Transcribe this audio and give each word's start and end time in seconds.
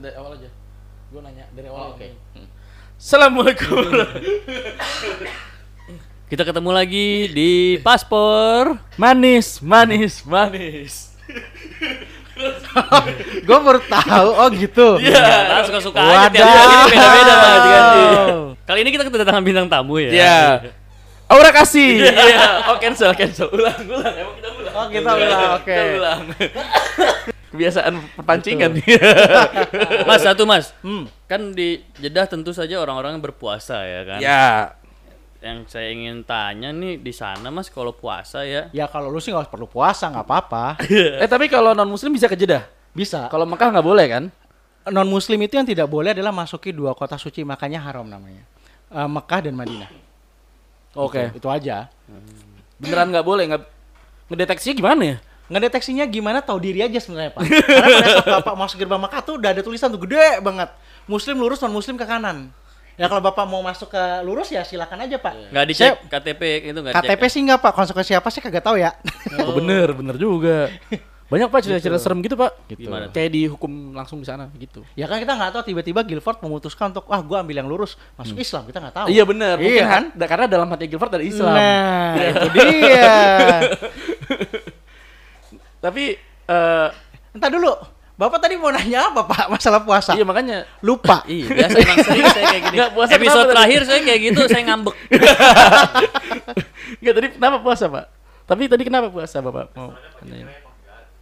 dari 0.00 0.16
awal 0.16 0.32
aja. 0.40 0.48
Gue 1.12 1.20
nanya 1.20 1.44
dari 1.52 1.68
awal. 1.68 1.80
Oh, 1.80 1.88
oke. 1.94 2.08
Hmm. 2.32 2.48
Assalamualaikum. 2.96 3.80
Kita 6.30 6.46
ketemu 6.46 6.70
lagi 6.70 7.26
di 7.32 7.50
Paspor. 7.82 8.78
manis, 8.94 9.58
manis, 9.60 10.22
manis. 10.24 11.10
Gue 13.44 13.58
baru 13.60 13.80
tahu. 13.84 14.28
Oh 14.32 14.48
gitu. 14.54 14.96
Iya, 14.96 15.20
nah, 15.20 15.60
suka-suka 15.66 16.00
aja 16.00 16.32
tiap 16.32 16.46
Wadah. 16.48 16.56
kali 16.56 16.72
ini 16.72 16.88
beda-beda 16.88 17.34
Mas, 17.36 17.64
ganti. 17.68 18.04
Kali 18.64 18.78
ini 18.80 18.90
kita 18.94 19.04
kedatangan 19.10 19.42
bintang 19.44 19.68
tamu 19.68 20.00
ya. 20.00 20.10
Ya. 20.14 20.38
Aura 21.28 21.52
kasih. 21.52 22.08
Iya. 22.08 22.72
Oh 22.72 22.80
cancel, 22.80 23.12
cancel. 23.12 23.52
Ulang, 23.52 23.76
ulang. 23.84 24.14
Emang 24.16 24.32
kita 24.38 24.48
ulang. 24.56 24.72
Oh 24.72 24.86
kita 24.88 25.10
ulang. 25.12 25.60
Oke. 25.60 25.76
Kita 25.76 25.92
ulang. 25.98 26.20
Kebiasaan 27.50 27.98
perpancingan. 28.14 28.70
Mas 30.08 30.22
satu 30.22 30.46
Mas. 30.46 30.70
Hmm. 30.86 31.10
Kan 31.26 31.50
di 31.50 31.82
Jeddah 31.98 32.30
tentu 32.30 32.54
saja 32.54 32.78
orang-orang 32.78 33.18
berpuasa 33.18 33.82
ya 33.82 34.00
kan. 34.06 34.18
ya. 34.22 34.46
Yang 35.40 35.72
saya 35.72 35.88
ingin 35.90 36.22
tanya 36.22 36.70
nih 36.70 37.00
di 37.00 37.10
sana 37.10 37.50
Mas 37.50 37.66
kalau 37.72 37.90
puasa 37.90 38.46
ya. 38.46 38.70
Ya 38.70 38.86
kalau 38.86 39.10
lu 39.10 39.18
sih 39.18 39.34
nggak 39.34 39.50
perlu 39.50 39.66
puasa 39.66 40.06
nggak 40.12 40.26
apa-apa. 40.26 40.78
Eh 40.90 41.26
tapi 41.26 41.50
kalau 41.50 41.74
non 41.74 41.90
muslim 41.90 42.14
bisa 42.14 42.30
ke 42.30 42.38
Jeddah. 42.38 42.68
Bisa. 42.94 43.26
Kalau 43.26 43.46
Mekah 43.46 43.74
nggak 43.74 43.86
boleh 43.86 44.06
kan? 44.06 44.24
non 44.88 45.04
muslim 45.04 45.36
itu 45.44 45.60
yang 45.60 45.68
tidak 45.68 45.92
boleh 45.92 46.16
adalah 46.16 46.32
masuki 46.32 46.72
dua 46.72 46.96
kota 46.96 47.20
suci 47.20 47.44
makanya 47.44 47.84
haram 47.84 48.08
namanya. 48.08 48.42
Eh, 48.90 49.08
Mekah 49.10 49.40
dan 49.44 49.54
Madinah. 49.54 49.90
Oke. 50.96 51.30
Itu, 51.30 51.44
itu 51.44 51.48
aja. 51.52 51.92
Beneran 52.80 53.12
nggak 53.12 53.26
boleh 53.26 53.44
nggak 53.52 53.62
ngedeteksinya 54.32 54.74
gimana 54.74 55.02
ya? 55.04 55.16
Ngedeteksinya 55.50 56.06
gimana 56.06 56.38
tahu 56.38 56.62
diri 56.62 56.86
aja 56.86 56.94
sebenarnya 57.02 57.34
Pak. 57.34 57.42
Karena 57.42 57.86
pada 57.90 58.08
saat 58.14 58.28
Bapak 58.38 58.54
masuk 58.54 58.76
gerbang 58.78 59.02
Mekah 59.02 59.20
tuh 59.26 59.34
udah 59.34 59.50
ada 59.50 59.62
tulisan 59.66 59.90
tuh 59.90 59.98
gede 60.06 60.38
banget. 60.38 60.70
Muslim 61.10 61.42
lurus 61.42 61.58
non 61.58 61.74
muslim 61.74 61.98
ke 61.98 62.06
kanan. 62.06 62.54
Ya 62.94 63.10
kalau 63.10 63.18
Bapak 63.18 63.50
mau 63.50 63.58
masuk 63.58 63.90
ke 63.90 64.02
lurus 64.22 64.54
ya 64.54 64.62
silakan 64.62 65.02
aja 65.10 65.18
Pak. 65.18 65.50
Nggak 65.50 65.64
dicek 65.66 65.92
KTP 66.06 66.42
itu 66.70 66.78
nggak 66.78 66.94
dicek. 67.02 67.10
KTP 67.10 67.22
sih 67.26 67.40
enggak 67.42 67.58
Pak, 67.66 67.72
konsekuensi 67.74 68.14
apa 68.14 68.28
sih 68.30 68.38
kagak 68.38 68.62
tahu 68.62 68.78
ya. 68.78 68.94
Oh, 69.42 69.58
bener, 69.58 69.90
bener 69.90 70.14
juga. 70.14 70.70
Banyak 71.30 71.46
pak 71.46 71.62
cerita-cerita 71.62 72.02
serem 72.02 72.18
gitu 72.26 72.34
pak. 72.34 72.58
Gimana? 72.74 73.06
Kayak 73.14 73.30
dihukum 73.38 73.94
langsung 73.94 74.18
di 74.18 74.26
sana 74.26 74.50
gitu. 74.58 74.82
ya 74.98 75.06
kan 75.06 75.22
kita 75.22 75.38
nggak 75.38 75.50
tahu 75.54 75.62
tiba-tiba 75.62 76.02
Guilford 76.02 76.42
memutuskan 76.42 76.90
untuk 76.90 77.06
wah 77.06 77.22
gua 77.22 77.46
ambil 77.46 77.62
yang 77.62 77.70
lurus 77.70 77.94
masuk 78.18 78.34
Islam 78.42 78.66
kita 78.66 78.82
nggak 78.82 78.94
tahu. 78.98 79.06
Iya 79.06 79.22
bener. 79.22 79.54
Mungkin 79.62 79.78
Iya 79.78 79.86
kan? 79.86 80.04
kan? 80.10 80.26
karena 80.26 80.46
dalam 80.50 80.66
hati 80.74 80.90
Gilford 80.90 81.14
dari 81.14 81.30
Islam. 81.30 81.54
Nah, 81.54 82.18
itu 82.34 82.48
dia. 82.50 83.14
Tapi 85.80 86.04
eh 86.46 86.88
Entar 87.30 87.50
dulu. 87.50 87.72
Bapak 88.20 88.36
tadi 88.36 88.52
mau 88.60 88.68
nanya 88.68 89.08
apa 89.08 89.24
Pak 89.24 89.48
masalah 89.48 89.80
puasa? 89.80 90.12
iya 90.12 90.28
makanya 90.28 90.68
Lupa. 90.84 91.24
Iya, 91.30 91.48
biasa 91.48 91.76
emang 91.80 91.98
sering 92.04 92.26
saya 92.28 92.44
kayak 92.52 92.62
gini. 92.68 92.76
Nggak, 92.76 92.90
puasa 92.92 93.10
Episode 93.16 93.24
kenapa 93.24 93.40
tadi? 93.40 93.52
terakhir 93.56 93.80
saya 93.88 94.00
kayak 94.04 94.20
gitu, 94.20 94.40
saya 94.44 94.62
ngambek. 94.68 94.96
Enggak 97.00 97.14
tadi 97.16 97.26
kenapa 97.32 97.56
puasa 97.64 97.84
pak? 97.88 98.04
Tapi 98.44 98.62
tadi 98.68 98.82
kenapa 98.84 99.08
puasa 99.08 99.36
bapak? 99.40 99.72
Mau 99.72 99.96
tanyain. 100.20 100.44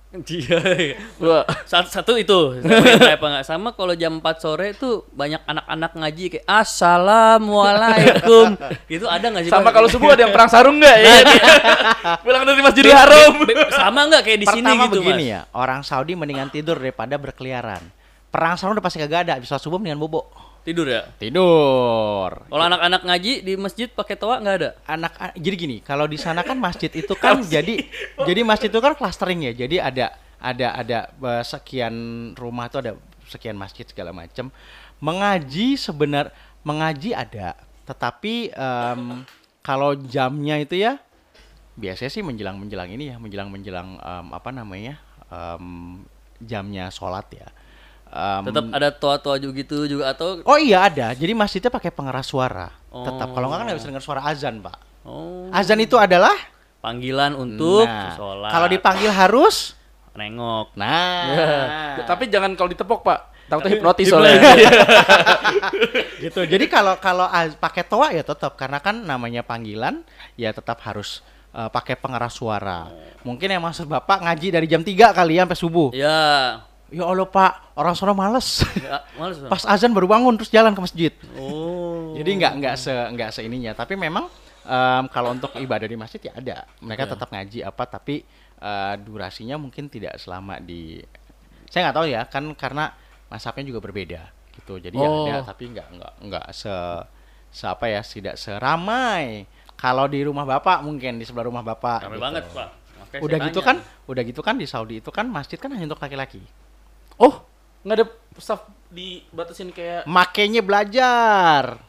Dia. 0.08 0.96
Wah, 1.20 1.44
Satu, 1.68 1.92
satu 1.92 2.12
itu 2.16 2.64
apa 3.04 3.26
nggak 3.28 3.44
sama 3.44 3.76
kalau 3.76 3.92
jam 3.92 4.24
4 4.24 4.40
sore 4.40 4.72
tuh 4.72 5.04
banyak 5.12 5.36
anak-anak 5.44 5.92
ngaji 6.00 6.24
kayak 6.32 6.48
assalamualaikum 6.48 8.56
itu 8.88 9.04
ada 9.04 9.28
nggak 9.28 9.44
sih 9.44 9.52
sama 9.52 9.68
kalau 9.68 9.84
subuh 9.84 10.16
ada 10.16 10.24
yang 10.24 10.32
perang 10.32 10.48
sarung 10.48 10.80
nggak 10.80 10.96
ya? 10.96 11.12
Pulang 12.24 12.48
dari 12.48 12.64
Masjidil 12.64 12.96
Haram. 12.96 13.36
Sama 13.68 14.08
nggak 14.08 14.22
kayak 14.24 14.38
di 14.40 14.46
sini 14.48 14.64
Pertama 14.64 14.84
gitu 14.88 15.04
begini 15.04 15.24
mas 15.28 15.32
ya, 15.36 15.40
orang 15.52 15.84
Saudi 15.84 16.16
mendingan 16.16 16.48
tidur 16.48 16.80
daripada 16.80 17.20
berkeliaran. 17.20 17.84
Perang 18.32 18.56
sarung 18.56 18.80
udah 18.80 18.84
pasti 18.88 19.04
kagak 19.04 19.28
ada, 19.28 19.36
bisa 19.36 19.60
subuh 19.60 19.76
mendingan 19.76 20.00
bobo. 20.00 20.24
Tidur 20.69 20.86
ya 20.92 21.08
Tidur. 21.16 22.44
kalau 22.52 22.64
anak-anak 22.69 23.02
ngaji 23.08 23.33
di 23.41 23.56
masjid 23.56 23.88
pakai 23.88 24.20
toa 24.20 24.37
nggak 24.37 24.56
ada 24.60 24.70
Anak 24.84 25.12
jadi 25.37 25.56
gini, 25.56 25.76
kalau 25.81 26.04
di 26.04 26.19
sana 26.19 26.42
kan 26.42 26.59
masjid 26.59 26.91
itu 26.91 27.15
kan 27.25 27.41
jadi 27.41 27.87
jadi 28.25 28.41
masjid 28.42 28.69
itu 28.69 28.81
kan 28.81 28.92
clustering 28.98 29.47
ya. 29.47 29.53
Jadi 29.54 29.78
ada 29.78 30.16
ada 30.38 30.66
ada 30.75 30.98
eh, 31.09 31.44
sekian 31.44 31.94
rumah 32.34 32.69
itu 32.69 32.78
ada 32.82 32.92
sekian 33.31 33.56
masjid 33.56 33.87
segala 33.87 34.10
macam. 34.12 34.50
Mengaji 34.98 35.78
sebenar 35.78 36.34
mengaji 36.66 37.15
ada, 37.15 37.54
tetapi 37.87 38.50
em, 38.50 39.22
kalau 39.62 39.94
jamnya 39.94 40.59
itu 40.59 40.75
ya 40.75 40.98
biasanya 41.78 42.10
sih 42.10 42.26
menjelang 42.26 42.59
menjelang 42.59 42.91
ini 42.91 43.15
ya 43.15 43.16
menjelang 43.22 43.47
menjelang 43.54 43.94
apa 44.34 44.50
namanya 44.50 44.98
em, 45.31 46.03
jamnya 46.42 46.91
sholat 46.91 47.31
ya. 47.31 47.48
Em, 48.08 48.42
tetap 48.48 48.64
ada 48.72 48.88
toa-toa 48.88 49.36
juga 49.36 49.52
gitu 49.60 49.84
juga 49.84 50.16
atau 50.16 50.41
Oh 50.48 50.56
iya 50.56 50.88
ada. 50.88 51.12
Jadi 51.12 51.32
masjidnya 51.36 51.69
pakai 51.69 51.92
pengeras 51.92 52.24
suara. 52.24 52.72
Tetap 52.88 53.28
Oh. 53.28 53.34
kalau 53.36 53.46
nggak 53.52 53.58
kan 53.60 53.64
nggak 53.69 53.78
bisa 53.78 53.88
dengar 53.92 54.04
suara 54.04 54.20
azan, 54.24 54.64
Pak. 54.64 54.76
oh 55.04 55.52
Azan 55.52 55.76
itu 55.78 55.94
adalah 56.00 56.32
panggilan 56.80 57.36
untuk 57.36 57.84
Nah, 57.84 58.16
sholat 58.16 58.48
Kalau 58.48 58.66
dipanggil 58.70 59.12
harus 59.12 59.76
nengok 60.16 60.74
nah 60.74 61.94
Tapi 62.02 62.26
jangan 62.26 62.56
kalau 62.56 62.72
ditepok 62.72 63.00
pak. 63.04 63.20
Takutnya 63.48 63.80
hipnotis 63.80 64.12
soalnya. 64.12 64.41
gitu. 66.24 66.44
Jadi 66.44 66.64
kalau 66.68 67.00
kalau 67.00 67.28
pakai 67.56 67.84
toa 67.84 68.12
ya 68.12 68.20
tetap 68.20 68.56
karena 68.60 68.76
kan 68.76 69.04
namanya 69.04 69.41
panggilan 69.41 70.04
ya 70.36 70.52
tetap 70.52 70.80
harus 70.84 71.24
eh, 71.52 71.68
pakai 71.68 71.97
pengeras 71.97 72.36
suara. 72.36 72.92
Mungkin 73.24 73.48
yang 73.48 73.64
maksud 73.64 73.88
Bapak 73.88 74.20
ngaji 74.24 74.48
dari 74.52 74.66
jam 74.68 74.84
3 74.84 75.16
kali 75.16 75.41
ya 75.41 75.44
sampai 75.48 75.58
subuh. 75.58 75.88
ya 75.97 76.60
Ya 76.88 77.04
Allah, 77.04 77.25
Pak, 77.25 77.76
orang 77.76 77.93
sono 77.93 78.12
males. 78.12 78.65
ya 78.81 79.04
males 79.15 79.37
Bang. 79.38 79.50
Pas 79.53 79.62
azan 79.65 79.93
baru 79.93 80.09
bangun 80.09 80.34
terus 80.34 80.49
jalan 80.49 80.72
ke 80.72 80.81
masjid. 80.81 81.12
oh 81.37 82.16
Jadi 82.16 82.31
nggak 82.34 82.53
nggak 82.59 82.75
se 82.75 82.91
nggak 82.91 83.31
seininya. 83.31 83.72
Tapi 83.72 83.93
memang 83.93 84.25
em, 84.65 85.04
kalau 85.09 85.32
untuk 85.32 85.53
ibadah 85.54 85.84
di 85.84 85.94
masjid 85.94 86.19
ya 86.19 86.32
ada. 86.32 86.56
Mereka 86.81 87.04
Iya. 87.04 87.12
tetap 87.12 87.28
ngaji 87.28 87.59
apa 87.60 87.84
tapi 87.84 88.25
eh, 88.59 88.94
durasinya 88.98 89.54
mungkin 89.54 89.87
tidak 89.87 90.16
selama 90.16 90.56
di. 90.59 90.98
Saya 91.69 91.88
nggak 91.88 91.97
tahu 91.97 92.06
ya 92.09 92.22
kan 92.25 92.44
karena 92.56 92.91
masapnya 93.28 93.69
juga 93.69 93.78
berbeda 93.78 94.25
gitu. 94.56 94.81
Jadi 94.81 94.97
ya 94.97 95.06
Oh. 95.06 95.28
ada 95.28 95.44
tapi 95.44 95.69
nggak 95.69 95.87
nggak 95.93 96.12
nggak 96.25 96.47
se, 96.50 96.72
se 97.50 97.69
apa 97.69 97.84
ya 97.87 98.00
tidak 98.00 98.41
seramai. 98.41 99.44
Kalau 99.77 100.09
di 100.09 100.25
rumah 100.25 100.43
bapak 100.43 100.81
mungkin 100.81 101.21
di 101.21 101.28
sebelah 101.28 101.47
rumah 101.47 101.62
bapak. 101.62 102.09
Rame 102.09 102.16
gitu. 102.16 102.25
banget 102.25 102.44
pak 102.50 102.69
Makanya 102.98 103.22
Udah 103.22 103.38
gitu 103.47 103.60
tanya. 103.60 103.69
kan, 103.69 103.77
udah 104.04 104.22
gitu 104.25 104.41
kan 104.43 104.54
di 104.56 104.66
Saudi 104.66 104.94
itu 104.98 105.09
kan 105.09 105.25
masjid 105.25 105.56
kan 105.56 105.71
hanya 105.71 105.87
untuk 105.87 106.00
laki-laki. 106.00 106.43
Oh, 107.18 107.42
nggak 107.82 107.96
ada 107.98 108.06
staff 108.38 108.62
dibatasin 108.88 109.74
kayak. 109.74 110.06
Makanya 110.08 110.62
belajar. 110.64 111.82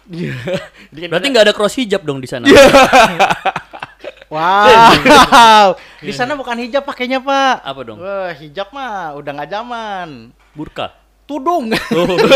berarti 0.92 1.28
nggak 1.30 1.46
ada 1.50 1.54
cross 1.56 1.78
hijab 1.80 2.04
dong 2.04 2.20
di 2.20 2.28
sana 2.28 2.50
Iya. 2.50 2.66
Wow. 4.30 5.74
Di 6.06 6.14
sana 6.14 6.38
bukan 6.38 6.54
hijab 6.62 6.86
pakainya, 6.86 7.18
Pak. 7.18 7.66
apa 7.66 7.82
dong 7.82 7.98
Wah, 7.98 8.30
hijab 8.38 8.70
mah 8.70 9.18
udah 9.18 9.32
nggak 9.34 9.50
zaman. 9.50 10.30
burka 10.54 10.94
Tudung. 11.26 11.70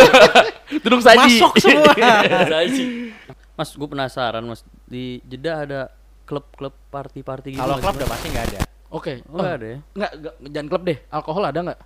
Duduk 0.85 1.01
saji. 1.01 1.41
Masuk 1.41 1.53
semua. 1.57 1.93
Mas, 3.57 3.69
gue 3.73 3.85
penasaran 3.85 4.41
mas 4.41 4.65
di 4.89 5.21
Jeddah 5.29 5.57
ada 5.61 5.81
klub-klub 6.25 6.73
party-party 6.89 7.53
gitu. 7.53 7.61
Kalau 7.61 7.77
klub 7.77 8.01
udah 8.01 8.09
pasti 8.09 8.27
nggak 8.33 8.45
ada. 8.49 8.59
Oke. 8.89 9.21
Oh, 9.29 9.37
nggak 9.41 9.53
ada 9.61 9.65
ya? 9.65 9.79
Nggak, 9.93 10.11
nggak, 10.17 10.33
jangan 10.49 10.67
klub 10.73 10.83
deh. 10.89 10.97
Alkohol 11.13 11.43
ada 11.45 11.59
nggak? 11.61 11.79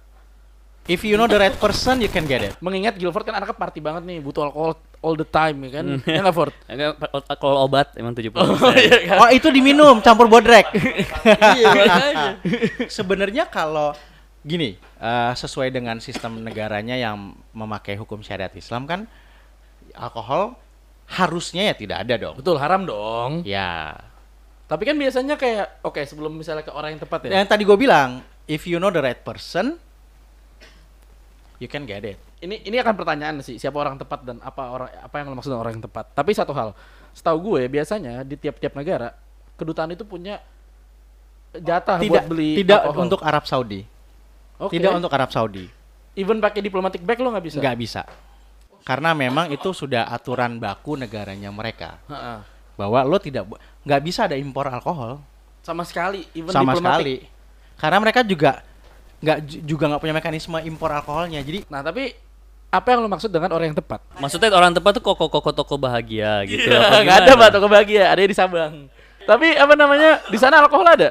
If 0.87 1.03
you 1.03 1.19
know 1.19 1.27
the 1.27 1.35
right 1.35 1.51
person, 1.59 1.99
you 1.99 2.07
can 2.07 2.23
get 2.23 2.39
it. 2.39 2.55
Mengingat 2.63 2.95
Gilford 2.95 3.27
kan 3.27 3.35
anaknya 3.35 3.59
party 3.59 3.83
banget 3.83 4.07
nih, 4.07 4.23
butuh 4.23 4.47
alkohol 4.47 4.79
all 5.03 5.19
the 5.19 5.27
time 5.27 5.67
ya 5.67 5.83
kan? 5.83 5.85
Ya 6.07 6.19
nggak 6.23 6.35
Ford? 6.35 6.55
Kalau 7.37 7.67
obat 7.67 7.91
emang 7.99 8.15
70 8.15 8.31
iya 8.79 8.97
kan? 9.03 9.17
Oh, 9.19 9.29
itu 9.29 9.51
diminum 9.51 9.99
campur 9.99 10.31
bodrek. 10.31 10.71
Iya, 11.27 11.67
makanya. 11.75 12.27
Sebenarnya 12.87 13.43
kalau 13.51 13.91
gini, 14.47 14.79
eh, 14.79 15.31
sesuai 15.35 15.75
dengan 15.75 15.99
sistem 15.99 16.39
negaranya 16.39 16.95
yang 16.95 17.35
memakai 17.51 17.99
hukum 17.99 18.23
syariat 18.23 18.51
Islam 18.55 18.87
kan 18.87 19.11
alkohol 19.91 20.55
harusnya 21.07 21.67
ya 21.71 21.75
tidak 21.75 21.97
ada 22.07 22.15
dong. 22.15 22.35
Betul, 22.39 22.55
haram 22.63 22.87
dong. 22.87 23.43
Ya. 23.43 23.91
Tapi 24.67 24.83
kan 24.83 24.95
biasanya 24.99 25.35
kayak, 25.39 25.83
oke 25.83 25.99
sebelum 26.03 26.35
misalnya 26.35 26.63
ke 26.63 26.71
orang 26.71 26.95
yang 26.95 27.01
tepat 27.03 27.27
ya. 27.27 27.43
Yang 27.43 27.51
tadi 27.51 27.63
gue 27.63 27.77
bilang, 27.79 28.23
if 28.47 28.67
you 28.67 28.79
know 28.79 28.91
the 28.91 28.99
right 28.99 29.19
person, 29.23 29.79
you 31.57 31.69
can 31.69 31.83
get 31.85 32.05
it. 32.05 32.17
Ini 32.41 32.65
ini 32.65 32.77
akan 32.77 32.93
pertanyaan 32.93 33.41
sih, 33.41 33.57
siapa 33.57 33.77
orang 33.77 33.97
tepat 33.97 34.25
dan 34.25 34.37
apa 34.41 34.63
orang 34.69 34.89
apa 34.93 35.15
yang 35.17 35.27
lo 35.33 35.35
maksud 35.37 35.53
orang 35.53 35.77
yang 35.77 35.85
tepat. 35.85 36.13
Tapi 36.13 36.31
satu 36.33 36.53
hal, 36.53 36.77
setahu 37.13 37.53
gue 37.53 37.61
biasanya 37.69 38.21
di 38.21 38.37
tiap-tiap 38.37 38.77
negara 38.77 39.13
kedutaan 39.57 39.93
itu 39.97 40.05
punya 40.05 40.37
jatah 41.57 41.97
tidak 41.97 42.11
buat 42.13 42.25
beli 42.29 42.61
tidak 42.61 42.81
alkohol. 42.85 43.03
untuk 43.09 43.19
Arab 43.25 43.43
Saudi. 43.49 43.81
Oke. 44.61 44.77
Tidak 44.77 44.91
untuk 44.93 45.11
Arab 45.13 45.29
Saudi. 45.33 45.65
even 46.17 46.41
pakai 46.41 46.65
diplomatic 46.65 47.01
bag 47.05 47.21
lo 47.21 47.29
nggak 47.29 47.45
bisa. 47.45 47.57
Nggak 47.61 47.77
bisa. 47.77 48.01
Karena 48.81 49.13
memang 49.13 49.53
itu 49.53 49.69
sudah 49.69 50.09
aturan 50.09 50.57
baku 50.57 50.97
negaranya 50.97 51.53
mereka. 51.53 52.01
Bahwa 52.77 53.01
lo 53.05 53.17
tidak 53.21 53.45
nggak 53.85 54.01
bisa 54.01 54.25
ada 54.29 54.37
impor 54.37 54.69
alkohol 54.69 55.21
Sama 55.61 55.83
sekali, 55.83 56.23
even 56.31 56.53
sama 56.53 56.73
diplomatic. 56.73 57.27
sekali. 57.27 57.75
Karena 57.77 57.97
mereka 58.01 58.21
juga 58.23 58.63
nggak 59.17 59.37
ju- 59.43 59.61
juga 59.67 59.83
nggak 59.87 60.01
punya 60.01 60.13
mekanisme 60.13 60.57
impor 60.61 60.89
alkoholnya. 60.91 61.39
Jadi 61.39 61.65
Nah 61.67 61.81
tapi 61.81 62.13
apa 62.67 62.87
yang 62.89 62.99
lo 62.99 63.07
maksud 63.07 63.27
dengan 63.27 63.49
orang 63.49 63.71
yang 63.71 63.77
tepat? 63.77 64.03
Maksudnya 64.15 64.51
orang 64.51 64.71
tepat 64.71 64.91
tuh 64.93 65.03
koko-koko 65.05 65.51
toko 65.51 65.75
bahagia 65.75 66.43
gitu. 66.43 66.67
Apa 66.67 66.99
nggak 67.01 67.17
ada? 67.23 67.31
Pak 67.33 67.49
toko 67.49 67.67
bahagia, 67.67 68.03
ada 68.07 68.19
di 68.19 68.35
Sabang. 68.35 68.91
Tapi 69.23 69.55
apa 69.55 69.73
namanya? 69.73 70.19
Di 70.23 70.35
sana 70.35 70.59
alkohol 70.59 70.85
ada? 70.85 71.09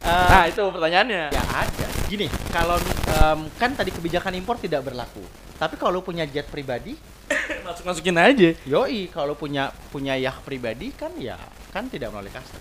Eh, 0.00 0.08
Nah, 0.08 0.44
itu 0.46 0.62
pertanyaannya. 0.62 1.28
Ya 1.28 1.44
ada. 1.52 1.86
Gini, 2.06 2.24
kalau 2.48 2.74
em, 3.06 3.38
kan 3.54 3.70
tadi 3.70 3.90
kebijakan 3.90 4.34
impor 4.34 4.56
tidak 4.56 4.82
berlaku. 4.82 5.20
Tapi 5.54 5.76
kalau 5.76 6.00
punya 6.00 6.24
jet 6.24 6.48
pribadi, 6.48 6.96
Masuk-masukin 7.66 8.16
aja. 8.16 8.50
yoi 8.64 9.06
kalau 9.06 9.34
punya 9.34 9.70
punya 9.90 10.16
yacht 10.16 10.40
pribadi 10.40 10.90
kan 10.90 11.14
ya 11.14 11.36
kan 11.70 11.86
tidak 11.86 12.10
melalui 12.10 12.30
custom. 12.30 12.58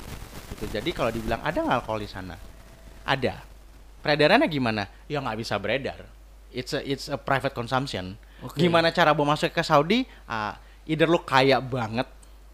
Gitu. 0.52 0.66
Jadi 0.70 0.90
kalau 0.92 1.10
dibilang 1.10 1.42
ada 1.42 1.58
nggak 1.58 1.78
alkohol 1.80 2.02
di 2.02 2.10
sana? 2.10 2.36
Ada. 3.02 3.42
Peredarannya 4.00 4.48
gimana? 4.48 4.88
Ya 5.06 5.20
nggak 5.20 5.38
bisa 5.38 5.56
beredar. 5.58 6.08
It's 6.50 6.74
a 6.74 6.82
it's 6.82 7.08
a 7.08 7.18
private 7.18 7.54
consumption. 7.54 8.18
Oke. 8.42 8.58
Gimana 8.58 8.90
cara 8.90 9.14
bawa 9.14 9.36
masuk 9.36 9.52
ke 9.52 9.62
Saudi? 9.62 10.08
Ah, 10.26 10.58
either 10.88 11.06
lu 11.06 11.22
kaya 11.22 11.60
banget 11.60 12.08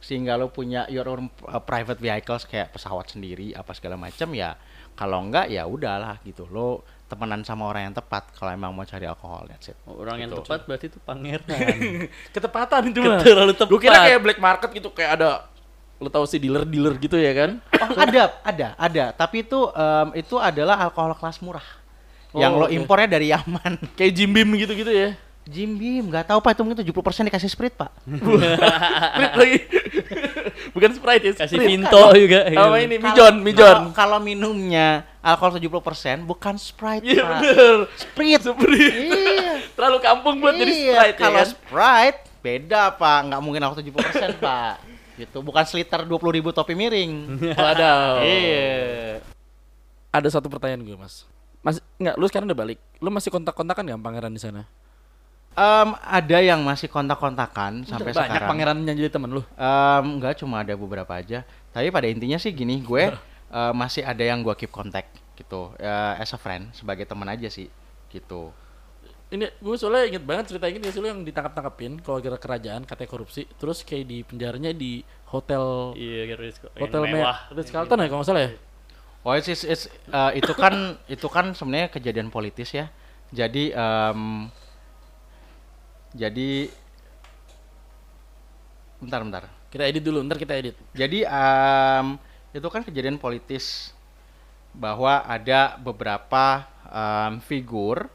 sehingga 0.03 0.37
lu 0.37 0.51
punya 0.51 0.85
your 0.85 1.07
own 1.07 1.31
uh, 1.47 1.57
private 1.57 1.97
vehicles 1.97 2.45
kayak 2.45 2.69
pesawat 2.69 3.09
sendiri 3.09 3.53
apa 3.53 3.73
segala 3.73 3.95
macam 3.95 4.29
ya. 4.35 4.53
Kalau 4.93 5.23
enggak 5.23 5.47
ya 5.47 5.63
udahlah 5.65 6.19
gitu. 6.23 6.45
Lo 6.47 6.83
temenan 7.05 7.45
sama 7.45 7.69
orang 7.69 7.89
yang 7.89 7.95
tepat 7.95 8.33
kalau 8.33 8.49
emang 8.49 8.73
mau 8.73 8.83
cari 8.83 9.05
alkohol 9.05 9.45
that's 9.45 9.69
it. 9.69 9.77
Orang 9.85 10.17
yang 10.19 10.33
Gitu. 10.33 10.41
tepat 10.43 10.59
berarti 10.65 10.85
itu 10.89 10.99
pangeran. 10.99 11.77
Ketepatan 12.35 12.81
itu 12.91 12.99
mah. 12.99 13.21
Terlalu 13.21 13.53
tepat. 13.53 13.69
Gue 13.71 13.79
kira 13.79 13.97
kayak 14.03 14.19
black 14.21 14.39
market 14.41 14.69
gitu, 14.73 14.89
kayak 14.91 15.21
ada 15.21 15.29
lo 15.95 16.09
tau 16.09 16.25
sih 16.25 16.37
dealer-dealer 16.37 16.99
gitu 16.99 17.15
ya 17.15 17.31
kan? 17.31 17.51
Oh, 17.71 17.95
ada, 17.95 18.35
ada, 18.43 18.67
ada. 18.75 19.05
Tapi 19.11 19.41
itu 19.41 19.59
em, 19.71 20.07
itu 20.19 20.35
adalah 20.35 20.75
alkohol 20.81 21.15
kelas 21.15 21.39
murah. 21.39 21.65
yang 22.35 22.51
Oh, 22.51 22.63
lo 22.63 22.67
oke. 22.67 22.75
impornya 22.75 23.07
dari 23.09 23.31
Yaman. 23.31 23.79
Kayak 23.97 24.11
Jim 24.11 24.29
Beam 24.29 24.49
gitu-gitu 24.55 24.91
ya. 24.91 25.15
Jim 25.45 25.77
Beam, 25.77 26.09
nggak 26.09 26.25
tahu 26.25 26.41
Pak 26.41 26.57
itu 26.57 26.61
mungkin 26.65 26.81
70% 26.81 27.29
dikasih 27.29 27.47
Sprite, 27.47 27.77
Pak. 27.77 27.93
Sprite 28.01 29.35
lagi. 29.37 29.57
Bukan 30.73 30.89
Sprite 30.97 31.21
ya, 31.21 31.31
Kasih 31.37 31.55
Sprite. 31.55 31.69
Vinto 31.69 32.01
juga. 32.17 32.39
Apa 32.49 32.77
ini? 32.81 32.97
Mijon, 32.97 33.33
Mijon. 33.45 33.93
Kalau, 33.93 34.17
minumnya 34.17 35.05
alkohol 35.21 35.61
70% 35.61 36.25
bukan 36.25 36.57
Sprite, 36.57 37.05
Iya 37.05 37.21
Pak. 37.21 37.39
bener. 37.39 37.77
Sprite. 37.93 38.41
Sprite. 38.41 38.97
Iya. 39.05 39.53
Terlalu 39.77 39.97
kampung 40.01 40.35
buat 40.41 40.57
jadi 40.57 40.65
Iya, 40.65 40.81
Sprite 40.97 41.13
ya 41.13 41.21
kalau 41.21 41.37
kan? 41.37 41.47
Sprite 41.47 42.19
beda, 42.41 42.81
Pak. 42.91 43.19
Nggak 43.29 43.39
mungkin 43.39 43.61
alkohol 43.61 43.81
70%, 43.85 44.41
Pak. 44.41 44.73
Gitu, 45.15 45.37
bukan 45.39 45.63
seliter 45.63 46.03
20.000 46.03 46.35
ribu 46.35 46.49
topi 46.51 46.75
miring. 46.75 47.11
Waduh. 47.59 48.19
Iya. 48.23 49.23
Ada 50.11 50.39
satu 50.39 50.47
pertanyaan 50.51 50.83
gue, 50.83 50.95
Mas. 50.95 51.23
Mas, 51.63 51.79
enggak, 51.97 52.15
lu 52.19 52.25
sekarang 52.27 52.47
udah 52.51 52.59
balik. 52.59 52.79
Lu 52.99 53.09
masih 53.09 53.31
kontak-kontakan 53.31 53.83
nggak 53.89 54.01
pangeran 54.03 54.31
di 54.35 54.41
sana? 54.43 54.63
Em, 55.55 55.89
ada 56.03 56.37
yang 56.43 56.59
masih 56.67 56.91
kontak-kontakan 56.91 57.87
sampai 57.87 58.11
Banyak 58.11 58.27
sekarang. 58.27 58.49
pangerannya 58.51 58.93
jadi 58.93 59.09
temen 59.09 59.39
lu. 59.39 59.43
Em, 59.55 60.05
enggak 60.19 60.35
cuma 60.43 60.61
ada 60.61 60.75
beberapa 60.75 61.15
aja. 61.15 61.47
Tapi 61.71 61.89
pada 61.95 62.11
intinya 62.11 62.35
sih 62.35 62.51
gini, 62.51 62.83
gue 62.83 63.15
eh, 63.55 63.73
masih 63.73 64.03
ada 64.03 64.19
yang 64.19 64.43
gue 64.43 64.51
keep 64.59 64.71
contact 64.71 65.15
gitu. 65.39 65.71
Eh, 65.79 66.21
as 66.21 66.35
a 66.35 66.39
friend, 66.39 66.75
sebagai 66.75 67.07
teman 67.07 67.27
aja 67.31 67.47
sih, 67.47 67.71
gitu. 68.11 68.51
Ini 69.25 69.49
gue 69.57 69.75
soalnya 69.75 70.05
inget 70.05 70.21
banget 70.21 70.53
cerita 70.53 70.69
ini 70.69 70.85
sih 70.93 71.01
lu 71.01 71.09
yang 71.09 71.25
ditangkap-tangkapin 71.25 71.97
kalau 72.05 72.21
kira 72.21 72.37
kerajaan 72.37 72.85
katanya 72.85 73.09
korupsi, 73.09 73.49
terus 73.57 73.81
kayak 73.81 74.05
di 74.05 74.17
penjaranya 74.21 74.69
di 74.69 75.01
hotel 75.33 75.97
Iya, 75.97 76.37
hotel 76.77 77.01
mewah, 77.09 77.37
Ritz 77.51 77.73
Carlton 77.73 78.05
ya 78.05 78.07
kalau 78.07 78.21
nggak 78.21 78.29
salah 78.29 78.43
ya. 78.45 78.51
Oh, 79.25 79.33
it's, 79.33 79.49
it's- 79.49 79.65
it's, 79.65 79.85
eh, 79.89 80.31
itu 80.37 80.53
kan 80.53 81.01
itu 81.09 81.25
kan 81.25 81.57
sebenarnya 81.57 81.89
kejadian 81.89 82.29
politis 82.29 82.69
ya. 82.69 82.93
Jadi 83.33 83.73
em, 83.73 84.45
jadi 86.13 86.69
bentar 89.01 89.19
bentar. 89.25 89.43
Kita 89.73 89.83
edit 89.89 90.03
dulu, 90.05 90.23
ntar 90.23 90.37
kita 90.39 90.53
edit. 90.55 90.75
Jadi 90.95 91.25
em, 91.25 92.05
itu 92.55 92.67
kan 92.71 92.81
kejadian 92.85 93.17
politis 93.19 93.91
bahwa 94.71 95.25
ada 95.25 95.75
beberapa 95.81 96.63
em, 96.87 97.41
figur 97.43 98.07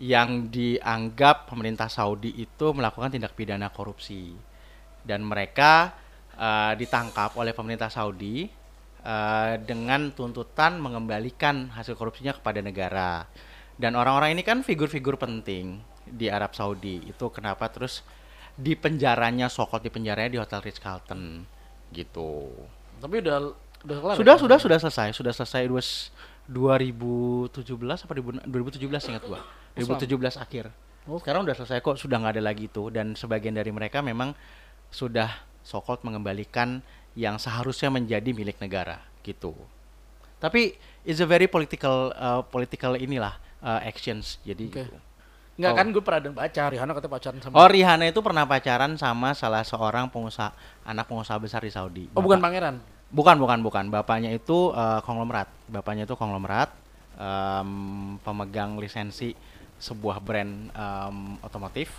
yang 0.00 0.48
dianggap 0.48 1.52
pemerintah 1.52 1.88
Saudi 1.90 2.32
itu 2.40 2.66
melakukan 2.72 3.12
tindak 3.12 3.36
pidana 3.36 3.68
korupsi. 3.68 4.32
Dan 5.02 5.26
mereka 5.26 5.92
eh, 6.36 6.72
ditangkap 6.78 7.36
oleh 7.36 7.52
pemerintah 7.52 7.92
Saudi 7.92 8.48
eh, 9.04 9.54
dengan 9.60 10.14
tuntutan 10.14 10.80
mengembalikan 10.80 11.72
hasil 11.76 11.98
korupsinya 11.98 12.32
kepada 12.36 12.64
negara. 12.64 13.26
Dan 13.76 13.98
orang-orang 13.98 14.36
ini 14.36 14.42
kan 14.46 14.64
figur-figur 14.64 15.18
penting 15.20 15.80
di 16.06 16.28
Arab 16.32 16.56
Saudi. 16.56 17.02
Itu 17.04 17.28
kenapa 17.28 17.68
terus 17.68 18.04
di 18.52 18.76
penjaranya 18.76 19.48
sokot 19.48 19.80
di 19.80 19.88
penjaranya 19.88 20.30
di 20.30 20.38
Hotel 20.40 20.60
Ritz 20.60 20.80
Carlton 20.80 21.44
gitu. 21.92 22.52
Tapi 23.00 23.20
udah 23.20 23.36
udah 23.82 23.96
kelar. 23.98 24.14
sudah 24.14 24.34
ya? 24.36 24.40
sudah 24.40 24.58
sudah 24.60 24.78
selesai. 24.78 25.08
Sudah 25.16 25.32
selesai 25.34 25.66
duas- 25.68 26.12
2017 26.50 28.02
apa 28.02 28.12
2017 28.18 29.14
ingat 29.14 29.22
gua 29.30 29.40
2017 29.74 30.36
akhir 30.38 30.66
Oh. 31.02 31.18
sekarang 31.18 31.42
udah 31.42 31.52
selesai 31.52 31.82
kok 31.82 31.98
sudah 31.98 32.14
nggak 32.16 32.38
ada 32.38 32.44
lagi 32.44 32.70
itu 32.70 32.86
dan 32.86 33.18
sebagian 33.18 33.50
dari 33.52 33.74
mereka 33.74 33.98
memang 33.98 34.38
sudah 34.86 35.34
sokot 35.60 36.02
mengembalikan 36.02 36.78
yang 37.14 37.36
seharusnya 37.36 37.90
menjadi 37.90 38.30
milik 38.30 38.62
negara 38.62 39.02
gitu 39.20 39.50
tapi 40.38 40.74
it's 41.02 41.18
a 41.18 41.26
very 41.26 41.46
political 41.46 42.10
uh, 42.12 42.42
political 42.44 42.94
inilah 42.94 43.34
uh, 43.58 43.80
actions 43.80 44.38
jadi 44.42 44.66
gitu. 44.68 44.98
Enggak 45.52 45.72
Oh. 45.72 45.76
kan 45.76 45.86
gue 45.90 46.00
pernah 46.00 46.20
baca 46.32 46.62
Rihanna 46.64 46.92
katanya 46.96 47.12
pacaran 47.12 47.38
sama 47.38 47.54
Oh 47.54 47.68
Rihanna 47.68 48.04
itu 48.06 48.20
pernah 48.20 48.44
pacaran 48.46 48.92
sama 48.94 49.28
salah 49.32 49.62
seorang 49.62 50.06
pengusaha 50.06 50.48
anak 50.82 51.04
pengusaha 51.04 51.36
besar 51.36 51.60
di 51.60 51.68
Saudi. 51.68 52.04
Oh, 52.10 52.22
bukan 52.22 52.38
Bapak- 52.38 52.46
pangeran. 52.48 52.76
Bukan, 53.12 53.36
bukan, 53.36 53.58
bukan. 53.60 53.84
Bapaknya 53.86 54.32
itu 54.32 54.72
eh, 54.72 55.00
konglomerat. 55.02 55.44
Bapaknya 55.68 56.08
itu 56.08 56.16
konglomerat, 56.16 56.72
em, 57.14 57.68
pemegang 58.18 58.80
lisensi 58.80 59.36
sebuah 59.82 60.22
brand 60.22 60.70
em, 60.70 61.16
otomotif. 61.42 61.90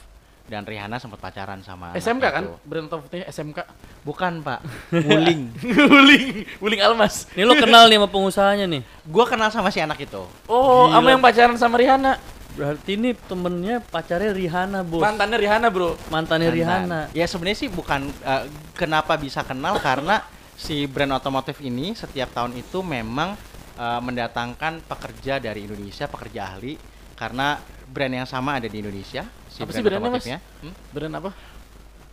Dan 0.43 0.67
Rihanna 0.67 0.99
sempat 0.99 1.23
pacaran 1.23 1.63
sama. 1.63 1.95
SMK 1.95 2.25
kan? 2.27 2.43
itu. 2.43 2.55
Brand 2.67 2.85
otomotifnya 2.91 3.27
SMK. 3.31 3.63
Bukan, 4.03 4.43
Pak. 4.43 4.59
Wuling. 5.07 5.55
Wuling, 5.91 6.27
Wuling 6.59 6.81
Almas. 6.83 7.31
Ini 7.31 7.47
lo 7.47 7.55
kenal 7.55 7.87
nih 7.87 7.95
sama 7.95 8.09
pengusahanya 8.11 8.65
nih. 8.67 8.83
Gua 9.07 9.23
kenal 9.23 9.47
sama 9.55 9.71
si 9.71 9.79
anak 9.79 10.03
itu. 10.03 10.19
Oh, 10.51 10.91
Gila. 10.91 10.99
sama 10.99 11.07
yang 11.15 11.21
pacaran 11.23 11.55
sama 11.55 11.75
Rihanna. 11.79 12.19
Berarti 12.53 12.99
ini 12.99 13.15
temennya 13.15 13.81
pacarnya 13.81 14.35
Rihanna, 14.35 14.83
Bos. 14.83 14.99
Mantannya 14.99 15.39
Rihanna, 15.39 15.67
Bro. 15.71 15.95
Mantannya 16.11 16.51
Mantan. 16.51 16.59
Rihanna. 16.59 16.99
Ya 17.15 17.25
sebenarnya 17.25 17.57
sih 17.63 17.69
bukan 17.71 18.11
eh, 18.11 18.43
kenapa 18.77 19.15
bisa 19.15 19.41
kenal 19.47 19.79
karena 19.79 20.21
si 20.59 20.85
brand 20.85 21.17
otomotif 21.17 21.57
ini 21.65 21.97
setiap 21.97 22.29
tahun 22.35 22.53
itu 22.59 22.83
memang 22.85 23.33
eh, 23.79 23.99
mendatangkan 24.03 24.85
pekerja 24.85 25.39
dari 25.39 25.65
Indonesia, 25.65 26.05
pekerja 26.05 26.51
ahli 26.53 26.75
karena 27.13 27.59
brand 27.87 28.13
yang 28.13 28.27
sama 28.27 28.57
ada 28.57 28.65
di 28.65 28.77
Indonesia. 28.81 29.23
Si 29.49 29.61
Apa 29.61 29.69
sih 29.69 29.85
brand 29.85 30.01
brandnya, 30.01 30.39
Mas? 30.41 30.63
Hmm? 30.65 30.73
Brand 30.89 31.13
apa? 31.21 31.31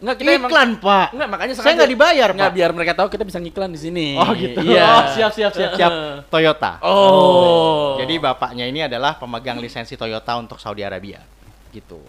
Enggak, 0.01 0.17
kita 0.17 0.31
emang 0.33 0.49
Iklan, 0.49 0.71
Pak. 0.81 1.07
Enggak, 1.13 1.29
makanya 1.29 1.53
Saya 1.61 1.75
nggak 1.77 1.93
dibayar, 1.93 2.29
Enggak, 2.33 2.49
Pak. 2.49 2.57
biar 2.57 2.71
mereka 2.73 2.93
tahu 2.97 3.09
kita 3.13 3.25
bisa 3.29 3.37
ngiklan 3.37 3.69
di 3.69 3.81
sini. 3.81 4.07
Oh 4.17 4.33
gitu. 4.33 4.61
Iya. 4.65 4.85
Oh, 4.89 5.05
siap 5.13 5.33
siap 5.37 5.53
siap 5.53 5.73
siap. 5.77 5.93
Toyota. 6.33 6.81
Oh. 6.81 8.01
Jadi 8.01 8.17
bapaknya 8.17 8.65
ini 8.65 8.81
adalah 8.81 9.21
pemegang 9.21 9.61
lisensi 9.61 10.01
Toyota 10.01 10.41
untuk 10.41 10.57
Saudi 10.57 10.81
Arabia. 10.81 11.21
Gitu. 11.71 12.01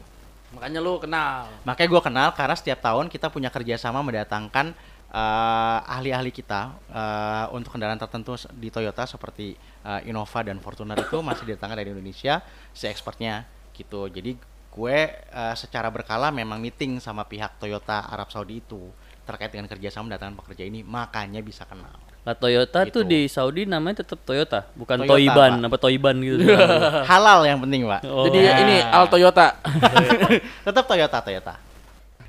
makanya 0.52 0.84
lu 0.84 1.00
kenal. 1.00 1.48
Makanya 1.64 1.88
gue 1.88 2.02
kenal 2.04 2.28
karena 2.36 2.56
setiap 2.60 2.84
tahun 2.84 3.08
kita 3.08 3.32
punya 3.32 3.48
kerjasama 3.48 4.04
mendatangkan 4.04 4.76
eh, 5.12 5.80
ahli-ahli 5.88 6.32
kita 6.32 6.62
eh, 6.88 7.46
untuk 7.52 7.76
kendaraan 7.76 7.98
tertentu 7.98 8.32
di 8.52 8.68
Toyota 8.68 9.04
seperti 9.04 9.54
eh, 9.58 10.08
Innova 10.08 10.40
dan 10.42 10.58
Fortuner 10.58 10.98
itu 10.98 11.20
masih 11.20 11.44
didatangkan 11.46 11.78
dari 11.78 11.92
Indonesia 11.92 12.40
si 12.72 12.88
expertnya 12.88 13.44
gitu. 13.72 14.08
Jadi 14.08 14.40
gue 14.72 14.98
eh, 15.12 15.56
secara 15.56 15.88
berkala 15.88 16.32
memang 16.32 16.58
meeting 16.58 16.98
sama 16.98 17.24
pihak 17.24 17.58
Toyota 17.58 18.08
Arab 18.08 18.32
Saudi 18.32 18.60
itu 18.60 18.80
terkait 19.22 19.52
dengan 19.52 19.68
kerjasama 19.68 20.08
mendatangkan 20.08 20.40
pekerja 20.40 20.64
ini 20.64 20.82
makanya 20.82 21.40
bisa 21.40 21.64
kenal. 21.64 21.94
Lah 22.22 22.38
Toyota 22.38 22.86
Gitu. 22.86 23.02
tuh 23.02 23.04
di 23.04 23.26
Saudi 23.26 23.66
namanya 23.66 24.06
tetap 24.06 24.22
Toyota, 24.22 24.70
bukan 24.74 25.02
Toyota, 25.02 25.10
Toiban, 25.12 25.52
Pak. 25.58 25.68
apa 25.68 25.78
Toiban 25.78 26.16
gitu. 26.22 26.54
Halal 27.10 27.40
yang 27.44 27.58
penting 27.60 27.82
pak. 27.84 28.02
Oh. 28.06 28.30
Jadi 28.30 28.40
Ya. 28.40 28.62
ini 28.62 28.76
Al 28.80 29.10
Toyota. 29.10 29.58
Tetap 30.70 30.86
Toyota 30.86 31.18
Toyota. 31.20 31.54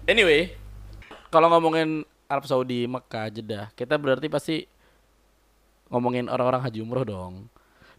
anyway, 0.04 0.56
kalau 1.28 1.48
ngomongin 1.48 2.08
Arab 2.32 2.48
Saudi, 2.48 2.88
Mekah, 2.88 3.28
Jeddah, 3.28 3.68
kita 3.76 4.00
berarti 4.00 4.32
pasti 4.32 4.56
ngomongin 5.92 6.32
orang-orang 6.32 6.64
haji 6.64 6.80
umroh 6.80 7.04
dong. 7.04 7.44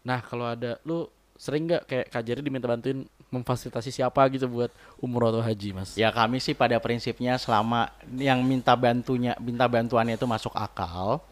Nah, 0.02 0.18
kalau 0.18 0.50
ada 0.50 0.82
lu 0.82 1.06
sering 1.38 1.70
nggak 1.70 1.82
kayak 1.86 2.06
Kak 2.10 2.22
Jerry 2.26 2.42
diminta 2.42 2.66
bantuin 2.66 3.06
memfasilitasi 3.30 3.90
siapa 3.90 4.26
gitu 4.30 4.46
buat 4.50 4.70
umroh 4.98 5.30
atau 5.30 5.42
haji, 5.42 5.70
Mas? 5.70 5.94
Ya 5.94 6.10
kami 6.10 6.42
sih 6.42 6.54
pada 6.54 6.78
prinsipnya 6.82 7.38
selama 7.38 7.90
yang 8.18 8.42
minta 8.42 8.74
bantunya, 8.74 9.38
minta 9.38 9.70
bantuannya 9.70 10.18
itu 10.18 10.26
masuk 10.26 10.54
akal, 10.54 11.22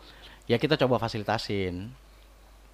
ya 0.46 0.54
kita 0.58 0.78
coba 0.78 1.02
fasilitasin. 1.02 1.90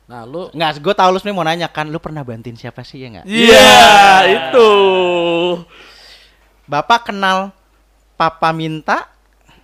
Nah, 0.08 0.24
lu 0.24 0.48
Nggak, 0.56 0.80
gue 0.80 0.94
tahu 0.96 1.08
lu 1.12 1.18
sebenarnya 1.20 1.36
mau 1.36 1.48
nanya 1.48 1.68
kan, 1.68 1.84
lu 1.88 2.00
pernah 2.00 2.24
bantuin 2.24 2.56
siapa 2.56 2.80
sih 2.80 3.04
ya 3.04 3.08
nggak? 3.12 3.26
Iya, 3.28 3.76
itu. 4.28 4.70
Bapak 6.64 7.12
kenal 7.12 7.52
Papa 8.16 8.52
Minta? 8.56 9.17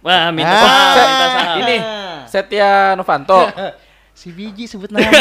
Wah, 0.05 0.29
minta 0.31 0.53
Ah. 0.53 0.61
saham, 0.61 1.07
minta 1.09 1.27
saham. 1.33 1.57
Ini 1.65 1.77
Setia 2.29 2.71
Novanto. 2.95 3.41
Si 4.15 4.31
biji 4.31 4.71
sebut 4.71 4.95
nama. 4.95 5.03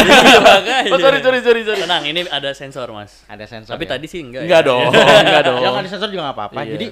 Iya. 0.64 0.94
Oh, 0.94 1.00
sorry, 1.02 1.20
sorry, 1.26 1.40
sorry, 1.42 1.62
sorry. 1.66 1.82
Tenang, 1.82 2.04
ini 2.06 2.30
ada 2.30 2.54
sensor, 2.54 2.86
Mas. 2.94 3.26
Ada 3.26 3.50
sensor. 3.50 3.74
Tapi 3.74 3.90
ya? 3.90 3.98
tadi 3.98 4.06
sih 4.06 4.22
enggak. 4.22 4.46
Enggak 4.46 4.62
ya? 4.62 4.70
dong, 4.70 4.90
enggak 4.94 5.44
dong. 5.44 5.60
ya 5.66 5.68
nggak 5.74 5.86
disensor 5.90 6.10
juga 6.14 6.22
nggak 6.30 6.38
apa-apa. 6.38 6.60
Iya. 6.62 6.72
Jadi 6.78 6.88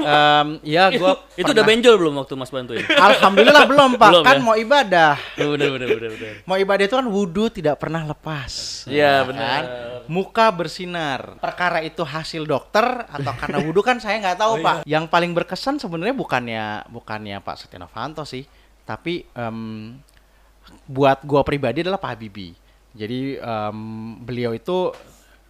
em, 0.00 0.48
ya 0.64 0.84
gua 1.00 1.12
Itu 1.36 1.50
udah 1.52 1.64
benjol 1.64 1.94
belum 2.00 2.14
waktu 2.24 2.34
Mas 2.40 2.50
bantuin? 2.50 2.84
Alhamdulillah 2.88 3.64
belum 3.68 3.90
Pak. 4.00 4.10
Belum, 4.10 4.24
kan 4.24 4.36
ya? 4.40 4.42
mau 4.42 4.56
ibadah. 4.56 5.14
Bener, 5.36 5.68
bener, 5.76 5.88
bener, 5.92 6.10
bener. 6.16 6.32
Mau 6.48 6.56
ibadah 6.56 6.84
itu 6.88 6.96
kan 6.96 7.06
wudhu 7.06 7.44
tidak 7.52 7.76
pernah 7.76 8.02
lepas. 8.08 8.84
Iya, 8.88 9.22
Ya 9.22 9.28
benar. 9.28 9.44
kan? 9.44 9.62
Muka 10.08 10.46
bersinar. 10.50 11.36
Perkara 11.36 11.84
itu 11.84 12.02
hasil 12.02 12.48
dokter 12.48 12.84
atau 13.06 13.32
karena 13.36 13.58
wudhu 13.60 13.84
kan 13.84 14.00
saya 14.00 14.16
nggak 14.24 14.40
tahu 14.40 14.64
Pak. 14.64 14.76
Yang 14.88 15.04
paling 15.12 15.36
berkesan 15.36 15.76
sebenarnya 15.76 16.16
bukannya 16.16 16.64
bukannya 16.88 17.36
Pak 17.44 17.56
Setia 17.60 17.76
Novanto 17.76 18.24
sih, 18.24 18.42
tapi 18.88 19.28
em, 19.36 20.00
buat 20.92 21.24
gua 21.24 21.40
pribadi 21.40 21.80
adalah 21.80 21.96
Pak 21.96 22.10
Habibie. 22.12 22.52
Jadi 22.92 23.40
em, 23.40 23.78
beliau 24.20 24.52
itu 24.52 24.92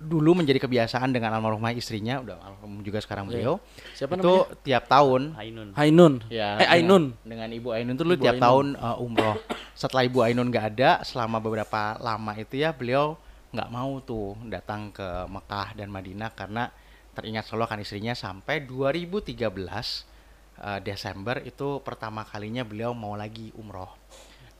dulu 0.03 0.43
menjadi 0.43 0.59
kebiasaan 0.59 1.15
dengan 1.15 1.31
almarhumah 1.39 1.71
istrinya, 1.75 2.19
udah 2.19 2.35
almarhum 2.43 2.83
juga 2.83 2.99
sekarang 2.99 3.31
beliau. 3.31 3.63
Siapa 3.95 4.19
itu 4.19 4.35
tiap 4.67 4.91
tahun 4.91 5.35
Ainun. 5.39 5.69
Ainun. 5.79 6.15
Ya, 6.27 6.59
eh 6.59 6.69
Ainun. 6.79 7.15
Dengan, 7.23 7.47
dengan 7.47 7.49
Ibu 7.55 7.69
Ainun 7.71 7.95
tuh 7.95 8.07
lu 8.07 8.15
tiap 8.19 8.39
Ainun. 8.39 8.47
tahun 8.47 8.67
uh, 8.79 9.03
umroh. 9.03 9.39
Setelah 9.79 10.03
Ibu 10.07 10.19
Ainun 10.27 10.51
nggak 10.51 10.67
ada 10.75 10.91
selama 11.07 11.39
beberapa 11.39 11.99
lama 12.03 12.33
itu 12.35 12.59
ya 12.59 12.75
beliau 12.75 13.15
nggak 13.55 13.69
mau 13.71 14.01
tuh 14.03 14.35
datang 14.49 14.91
ke 14.91 15.07
Mekah 15.29 15.77
dan 15.79 15.89
Madinah 15.93 16.33
karena 16.33 16.73
teringat 17.13 17.45
selalu 17.45 17.63
akan 17.69 17.79
istrinya 17.85 18.15
sampai 18.17 18.65
2013 18.65 19.45
uh, 19.45 20.81
Desember 20.81 21.37
itu 21.45 21.85
pertama 21.85 22.25
kalinya 22.25 22.65
beliau 22.65 22.97
mau 22.97 23.13
lagi 23.13 23.53
umroh 23.61 23.93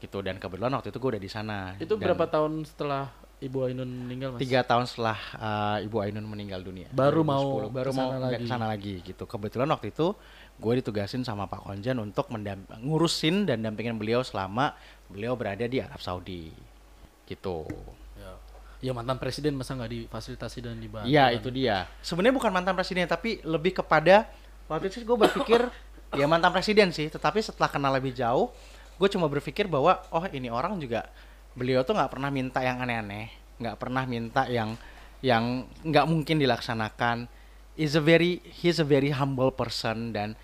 gitu 0.03 0.19
dan 0.19 0.37
kebetulan 0.37 0.73
waktu 0.73 0.91
itu 0.91 0.99
gue 0.99 1.11
udah 1.13 1.23
di 1.23 1.31
sana 1.31 1.59
Itu 1.77 1.95
Dan 1.95 2.03
berapa 2.05 2.27
tahun 2.27 2.65
setelah 2.65 3.07
Ibu 3.39 3.59
Ainun 3.65 3.91
meninggal, 4.07 4.29
Mas? 4.31 4.39
tiga 4.39 4.63
tahun 4.63 4.85
setelah 4.85 5.19
uh, 5.35 5.79
Ibu 5.81 5.97
Ainun 6.01 6.23
meninggal 6.23 6.61
dunia 6.61 6.87
Baru 6.91 7.23
2010. 7.23 7.31
mau 7.33 7.45
baru 7.69 7.91
mau 7.93 8.11
lagi. 8.17 8.35
ke 8.37 8.47
sana 8.47 8.67
lagi 8.67 8.95
gitu 9.01 9.25
kebetulan 9.25 9.67
waktu 9.69 9.91
itu 9.91 10.15
gue 10.55 10.73
ditugasin 10.77 11.23
sama 11.23 11.47
Pak 11.47 11.63
Konjen 11.65 11.99
untuk 11.99 12.27
ngurusin 12.77 13.45
dan 13.45 13.61
dampingin 13.61 13.95
beliau 13.95 14.21
selama 14.21 14.75
beliau 15.07 15.35
berada 15.35 15.65
di 15.65 15.79
Arab 15.79 15.99
Saudi 15.99 16.51
gitu 17.25 17.67
Ya. 18.15 18.35
Ya 18.81 18.93
mantan 18.93 19.17
presiden 19.17 19.55
masa 19.55 19.73
nggak 19.73 19.91
difasilitasi 19.91 20.59
dan 20.61 20.77
dibantu? 20.77 21.07
iya 21.07 21.27
kan? 21.29 21.39
itu 21.39 21.49
dia 21.51 21.77
sebenarnya 21.99 22.35
bukan 22.37 22.51
mantan 22.53 22.75
presiden 22.75 23.07
tapi 23.07 23.39
lebih 23.43 23.75
kepada 23.77 24.27
waktu 24.67 24.87
itu 24.89 25.03
gue 25.03 25.19
berpikir 25.21 25.61
ya 26.19 26.27
mantan 26.27 26.51
presiden 26.51 26.91
sih 26.91 27.07
tetapi 27.07 27.39
setelah 27.39 27.67
kenal 27.69 27.91
lebih 27.91 28.13
jauh 28.13 28.51
gue 29.03 29.09
cuma 29.11 29.27
berpikir 29.27 29.67
bahwa 29.67 29.99
oh 30.15 30.23
ini 30.31 30.47
orang 30.47 30.79
juga 30.79 31.11
beliau 31.59 31.83
tuh 31.83 31.99
nggak 31.99 32.11
pernah 32.15 32.31
minta 32.31 32.63
yang 32.63 32.79
aneh-aneh 32.79 33.35
nggak 33.59 33.77
pernah 33.83 34.07
minta 34.07 34.47
yang 34.47 34.79
yang 35.19 35.67
nggak 35.83 36.07
mungkin 36.07 36.39
dilaksanakan 36.39 37.27
is 37.75 37.99
a 37.99 38.03
very 38.03 38.39
he's 38.63 38.79
a 38.79 38.87
very 38.87 39.11
humble 39.11 39.51
person 39.51 40.15
dan 40.15 40.39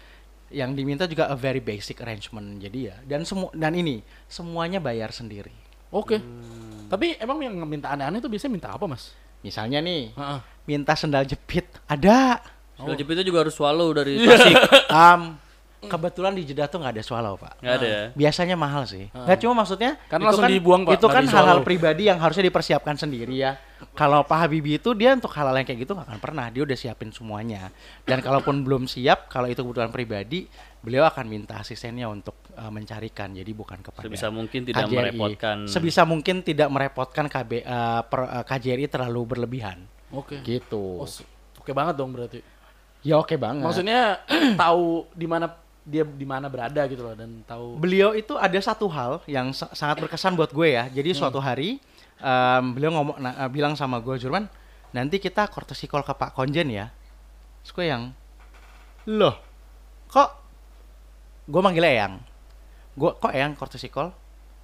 yang 0.50 0.74
diminta 0.74 1.06
juga 1.06 1.30
a 1.30 1.38
very 1.38 1.62
basic 1.62 2.02
arrangement 2.02 2.58
jadi 2.58 2.78
ya 2.90 2.96
dan 3.06 3.22
semua 3.22 3.54
dan 3.54 3.78
ini 3.78 4.02
semuanya 4.26 4.82
bayar 4.82 5.14
sendiri 5.14 5.70
Oke. 5.88 6.20
Hmm. 6.20 6.84
Tapi 6.92 7.16
emang 7.16 7.40
yang 7.40 7.56
minta 7.64 7.88
aneh-aneh 7.88 8.20
tuh 8.20 8.28
biasanya 8.28 8.52
minta 8.52 8.68
apa, 8.68 8.84
Mas? 8.84 9.16
misalnya 9.38 9.78
nih 9.78 10.10
Heeh. 10.14 10.40
minta 10.66 10.92
sendal 10.98 11.22
jepit 11.22 11.66
ada 11.86 12.42
Sendal 12.78 12.94
jepit 12.94 13.18
itu 13.18 13.34
juga 13.34 13.42
harus 13.42 13.58
swallow 13.58 13.90
dari 13.90 14.22
Tasik. 14.22 14.54
Am, 14.86 15.34
kebetulan 15.86 16.34
di 16.34 16.42
Jeddah 16.42 16.66
tuh 16.66 16.82
nggak 16.82 16.98
ada 16.98 17.04
swallow 17.06 17.38
pak. 17.38 17.62
Nggak 17.62 17.74
ada 17.78 17.86
ya? 17.86 18.02
Biasanya 18.18 18.56
mahal 18.58 18.82
sih. 18.90 19.06
Nggak 19.14 19.38
cuma 19.46 19.62
maksudnya. 19.62 19.94
Karena 20.10 20.26
itu 20.26 20.28
langsung 20.34 20.44
kan, 20.44 20.50
dibuang, 20.50 20.82
Pak, 20.82 20.94
Itu 20.98 21.06
kan 21.06 21.24
hal-hal 21.30 21.60
pribadi 21.62 22.02
yang 22.10 22.18
harusnya 22.18 22.44
dipersiapkan 22.50 22.98
sendiri 22.98 23.34
ya. 23.38 23.54
Kalau 23.94 24.26
Pak 24.26 24.38
Habibie 24.46 24.82
itu 24.82 24.90
dia 24.98 25.14
untuk 25.14 25.30
hal-hal 25.38 25.54
yang 25.54 25.66
kayak 25.66 25.86
gitu 25.86 25.94
nggak 25.94 26.10
akan 26.10 26.18
pernah. 26.18 26.46
Dia 26.50 26.66
udah 26.66 26.74
siapin 26.74 27.14
semuanya. 27.14 27.70
Dan 28.02 28.18
kalaupun 28.18 28.66
belum 28.66 28.90
siap, 28.90 29.30
kalau 29.30 29.46
itu 29.46 29.62
kebutuhan 29.62 29.94
pribadi, 29.94 30.50
beliau 30.82 31.06
akan 31.06 31.24
minta 31.30 31.62
asistennya 31.62 32.10
untuk 32.10 32.34
uh, 32.58 32.70
mencarikan. 32.74 33.30
Jadi 33.30 33.50
bukan 33.54 33.78
kepada 33.78 34.06
Sebisa 34.10 34.34
mungkin 34.34 34.66
tidak 34.66 34.82
KJRI. 34.82 34.98
merepotkan. 34.98 35.56
Sebisa 35.70 36.02
mungkin 36.02 36.42
tidak 36.42 36.68
merepotkan 36.74 37.30
KB, 37.30 37.62
uh, 37.62 38.02
per- 38.02 38.30
uh, 38.42 38.44
KJRI 38.46 38.90
terlalu 38.90 39.36
berlebihan. 39.38 39.78
Oke. 40.10 40.42
Gitu. 40.42 40.84
Oh, 40.98 41.06
oke 41.62 41.70
banget 41.70 41.94
dong 41.94 42.10
berarti. 42.10 42.42
Ya 43.06 43.14
oke 43.18 43.38
banget. 43.38 43.62
Maksudnya 43.62 44.26
tahu 44.62 45.06
di 45.14 45.26
mana 45.30 45.46
dia 45.88 46.04
di 46.04 46.22
mana 46.22 46.46
berada 46.46 46.84
gitu 46.84 47.00
loh 47.00 47.16
dan 47.16 47.40
tahu 47.42 47.80
beliau 47.80 48.12
itu 48.12 48.36
ada 48.36 48.60
satu 48.60 48.84
hal 48.86 49.24
yang 49.24 49.50
sa- 49.50 49.72
sangat 49.72 49.98
berkesan 49.98 50.36
buat 50.36 50.52
gue 50.52 50.68
ya. 50.70 50.84
Jadi 50.86 51.16
suatu 51.16 51.40
hari 51.40 51.80
em, 52.14 52.64
beliau 52.70 52.92
ngomong 52.92 53.16
na- 53.16 53.36
eh, 53.38 53.48
bilang 53.48 53.72
sama 53.72 53.96
gue 53.98 54.14
Jurman, 54.14 54.44
nanti 54.90 55.16
kita 55.16 55.48
courtesy 55.48 55.84
call 55.84 56.02
ke 56.02 56.12
Pak 56.12 56.32
Konjen 56.32 56.68
ya. 56.68 56.92
Terus 57.60 57.72
gue 57.72 57.86
yang, 57.86 58.02
loh, 59.06 59.32
kok 60.06 60.30
gue 61.44 61.60
manggil 61.60 61.84
Eyang. 61.84 62.20
Gue 62.92 63.14
kok 63.14 63.30
Eyang 63.30 63.54
courtesy 63.54 63.88
call? 63.88 64.12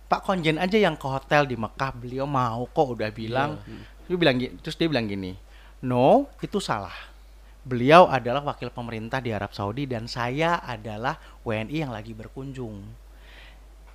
Pak 0.05 0.21
Konjen 0.23 0.59
aja 0.59 0.77
yang 0.77 0.95
ke 0.95 1.07
hotel 1.07 1.47
di 1.47 1.57
Mekah 1.57 1.91
beliau 1.91 2.29
mau 2.29 2.67
kok 2.67 2.93
udah 2.93 3.09
bilang. 3.09 3.57
Dia 4.05 4.17
bilang 4.17 4.37
terus 4.61 4.77
dia 4.77 4.85
bilang 4.85 5.07
gini, 5.07 5.33
no 5.81 6.29
itu 6.39 6.61
salah. 6.61 6.93
Beliau 7.65 8.05
adalah 8.13 8.45
wakil 8.45 8.69
pemerintah 8.69 9.25
di 9.25 9.33
Arab 9.33 9.57
Saudi 9.57 9.89
dan 9.89 10.05
saya 10.05 10.61
adalah 10.61 11.17
WNI 11.49 11.89
yang 11.89 11.93
lagi 11.97 12.13
berkunjung. 12.13 12.85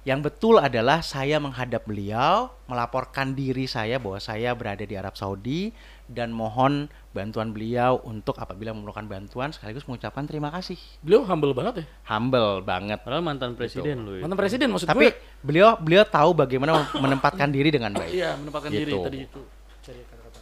Yang 0.07 0.31
betul 0.31 0.57
adalah 0.57 1.05
saya 1.05 1.37
menghadap 1.37 1.85
beliau, 1.85 2.49
melaporkan 2.65 3.37
diri 3.37 3.69
saya 3.69 4.01
bahwa 4.01 4.17
saya 4.17 4.57
berada 4.57 4.81
di 4.81 4.95
Arab 4.97 5.13
Saudi 5.13 5.69
dan 6.09 6.33
mohon 6.33 6.89
bantuan 7.13 7.53
beliau 7.53 8.01
untuk 8.07 8.41
apabila 8.41 8.73
memerlukan 8.73 9.05
bantuan 9.05 9.53
sekaligus 9.53 9.85
mengucapkan 9.85 10.25
terima 10.25 10.49
kasih. 10.49 10.79
beliau 11.05 11.27
humble 11.29 11.53
banget 11.53 11.83
ya. 11.83 11.85
Humble 12.09 12.65
banget. 12.65 12.97
Padahal 13.05 13.21
mantan 13.21 13.53
presiden 13.53 14.01
lu 14.01 14.17
ya. 14.17 14.25
Mantan 14.25 14.39
presiden 14.39 14.73
maksud 14.73 14.87
Tapi 14.89 15.13
gue. 15.13 15.19
beliau 15.45 15.77
beliau 15.77 16.01
tahu 16.09 16.33
bagaimana 16.33 16.89
menempatkan 16.97 17.51
diri 17.53 17.69
dengan 17.69 17.93
baik. 17.93 18.09
Iya, 18.09 18.33
menempatkan 18.39 18.71
diri 18.73 18.89
Gitu. 18.89 19.03
tadi 19.05 19.19
itu. 19.29 19.41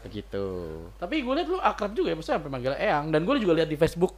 Begitu. 0.08 0.46
Tapi 0.96 1.22
gue 1.22 1.34
liat 1.36 1.48
lu 1.52 1.60
akrab 1.60 1.92
juga 1.92 2.12
ya, 2.12 2.16
maksudnya 2.16 2.40
sampai 2.40 2.52
manggil 2.52 2.74
Eyang 2.80 3.12
dan 3.12 3.22
gue 3.28 3.36
juga 3.44 3.54
lihat 3.60 3.70
di 3.70 3.78
Facebook 3.78 4.16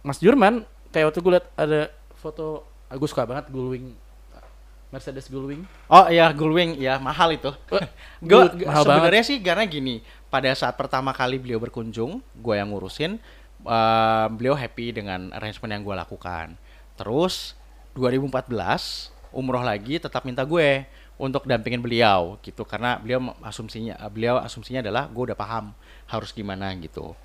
Mas 0.00 0.18
Jurman 0.18 0.64
kayak 0.90 1.12
waktu 1.12 1.20
gue 1.20 1.32
liat 1.36 1.46
ada 1.54 1.80
foto 2.16 2.64
ah, 2.88 2.96
gue 2.96 3.08
suka 3.08 3.28
banget 3.28 3.52
Gullwing 3.52 4.06
Mercedes 4.90 5.26
Gullwing. 5.26 5.66
Oh 5.90 6.06
iya 6.06 6.30
Gullwing 6.30 6.78
ya 6.78 6.96
mahal 7.02 7.34
itu. 7.34 7.50
Gue 8.22 8.48
sebenarnya 8.64 9.24
sih 9.26 9.42
karena 9.42 9.66
gini 9.66 10.00
pada 10.30 10.48
saat 10.54 10.78
pertama 10.78 11.10
kali 11.10 11.42
beliau 11.42 11.58
berkunjung 11.58 12.22
gue 12.38 12.54
yang 12.54 12.70
ngurusin 12.70 13.18
eh, 13.66 14.26
beliau 14.30 14.54
happy 14.54 14.94
dengan 14.94 15.34
arrangement 15.34 15.74
yang 15.74 15.82
gue 15.82 15.96
lakukan. 15.98 16.54
Terus 16.94 17.58
2014 17.98 19.10
umroh 19.34 19.60
lagi 19.60 19.98
tetap 20.00 20.24
minta 20.24 20.46
gue 20.46 20.86
untuk 21.16 21.48
dampingin 21.48 21.80
beliau 21.80 22.36
gitu. 22.44 22.62
Karena 22.68 23.00
beliau 23.00 23.32
asumsinya 23.40 23.96
beliau 24.12 24.40
asumsinya 24.40 24.84
adalah 24.84 25.08
gue 25.08 25.32
udah 25.32 25.38
paham 25.38 25.72
harus 26.08 26.30
gimana 26.32 26.72
gitu. 26.76 27.16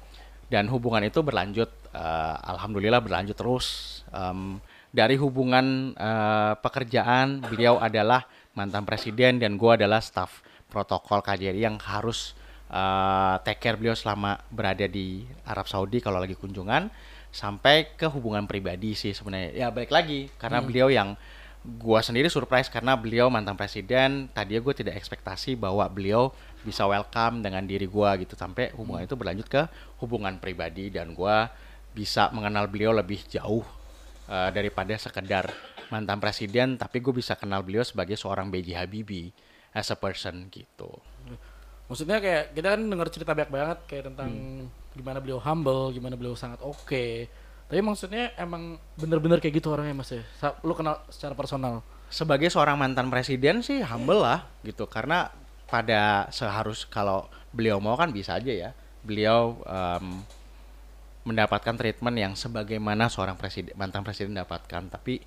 Dan 0.51 0.67
hubungan 0.67 1.03
itu 1.07 1.23
berlanjut 1.23 1.71
eh, 1.95 2.35
alhamdulillah 2.47 2.99
berlanjut 2.99 3.35
terus. 3.35 3.67
Em, 4.11 4.59
dari 4.91 5.15
hubungan 5.15 5.95
eh, 5.95 6.53
pekerjaan 6.59 7.39
beliau 7.47 7.79
adalah 7.79 8.27
mantan 8.51 8.83
presiden 8.83 9.39
dan 9.39 9.55
gue 9.55 9.71
adalah 9.71 10.03
staf 10.03 10.43
protokol 10.67 11.23
KJRI 11.23 11.63
yang 11.63 11.79
harus 11.79 12.35
eh, 12.67 13.35
take 13.47 13.63
care 13.63 13.79
beliau 13.79 13.95
selama 13.95 14.39
berada 14.51 14.87
di 14.87 15.23
Arab 15.47 15.67
Saudi 15.71 16.03
kalau 16.03 16.19
lagi 16.19 16.35
kunjungan. 16.35 16.91
Sampai 17.31 17.95
ke 17.95 18.11
hubungan 18.11 18.43
pribadi 18.43 18.91
sih 18.91 19.15
sebenarnya. 19.15 19.55
Ya 19.55 19.67
balik 19.71 19.87
lagi 19.87 20.27
karena 20.35 20.59
beliau 20.59 20.91
yang 20.91 21.15
gua 21.61 22.01
sendiri 22.01 22.25
surprise 22.25 22.67
karena 22.73 22.97
beliau 22.97 23.29
mantan 23.29 23.53
presiden 23.53 24.25
tadinya 24.33 24.61
gue 24.65 24.73
tidak 24.73 24.97
ekspektasi 24.97 25.53
bahwa 25.53 25.85
beliau 25.85 26.33
bisa 26.65 26.85
welcome 26.89 27.45
dengan 27.45 27.61
diri 27.65 27.85
gua 27.85 28.17
gitu 28.17 28.33
sampai 28.33 28.73
hubungan 28.73 29.05
itu 29.05 29.13
berlanjut 29.13 29.45
ke 29.45 29.61
hubungan 30.01 30.41
pribadi 30.41 30.89
dan 30.89 31.13
gua 31.13 31.53
bisa 31.93 32.33
mengenal 32.33 32.65
beliau 32.65 32.95
lebih 32.95 33.21
jauh 33.29 33.61
eh, 34.25 34.49
daripada 34.49 34.97
sekedar 34.97 35.53
mantan 35.91 36.23
presiden 36.23 36.79
tapi 36.79 37.03
gue 37.03 37.11
bisa 37.11 37.35
kenal 37.35 37.61
beliau 37.67 37.83
sebagai 37.83 38.15
seorang 38.15 38.47
B.J. 38.47 38.79
Habibie 38.79 39.35
as 39.75 39.91
a 39.91 39.97
person 39.99 40.47
gitu 40.47 40.87
Maksudnya 41.91 42.23
kayak 42.23 42.55
kita 42.55 42.67
kan 42.71 42.81
dengar 42.87 43.07
cerita 43.11 43.35
banyak 43.35 43.51
banget 43.51 43.79
kayak 43.83 44.03
tentang 44.07 44.31
Hmm. 44.31 44.71
gimana 44.95 45.19
beliau 45.19 45.43
humble, 45.43 45.91
gimana 45.91 46.15
beliau 46.15 46.39
sangat 46.39 46.63
oke. 46.63 47.27
Tapi 47.71 47.79
maksudnya 47.79 48.35
emang 48.35 48.75
bener-bener 48.99 49.39
kayak 49.39 49.63
gitu 49.63 49.71
orangnya 49.71 49.95
Mas 49.95 50.11
ya. 50.11 50.19
Lu 50.59 50.75
kenal 50.75 50.99
secara 51.07 51.31
personal. 51.31 51.79
sebagai 52.11 52.51
seorang 52.51 52.75
mantan 52.75 53.07
presiden 53.07 53.63
sih 53.63 53.79
humble 53.79 54.19
lah 54.19 54.43
gitu. 54.67 54.83
Karena 54.91 55.31
pada 55.71 56.27
seharus 56.35 56.83
kalau 56.83 57.31
beliau 57.55 57.79
mau 57.79 57.95
kan 57.95 58.11
bisa 58.11 58.35
aja 58.35 58.51
ya. 58.51 58.69
Beliau 59.07 59.55
em, 59.63 60.19
mendapatkan 61.23 61.71
treatment 61.79 62.17
yang 62.19 62.33
sebagaimana 62.35 63.07
seorang 63.07 63.39
presiden 63.39 63.71
mantan 63.79 64.03
presiden 64.03 64.35
dapatkan. 64.35 64.91
Tapi 64.91 65.23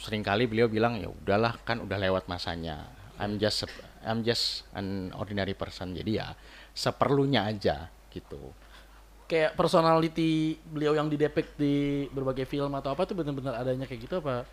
sering 0.00 0.24
kali 0.24 0.48
beliau 0.48 0.72
bilang 0.72 0.96
ya 0.96 1.12
udahlah 1.12 1.60
kan 1.68 1.84
udah 1.84 2.00
lewat 2.00 2.32
masanya. 2.32 2.88
I'm 3.20 3.36
just 3.36 3.68
I'm 4.00 4.24
just 4.24 4.64
an 4.72 5.12
ordinary 5.12 5.52
person. 5.52 5.92
Jadi 5.92 6.16
ya 6.16 6.32
seperlunya 6.72 7.44
aja 7.44 7.92
gitu 8.08 8.63
Kayak 9.24 9.56
personality 9.56 10.60
beliau 10.68 10.92
yang 10.92 11.08
didepict 11.08 11.56
di 11.56 12.04
berbagai 12.12 12.44
film 12.44 12.72
atau 12.76 12.92
apa 12.92 13.08
tuh 13.08 13.16
benar-benar 13.16 13.56
adanya 13.56 13.88
kayak 13.88 14.04
gitu 14.04 14.20
apa? 14.20 14.44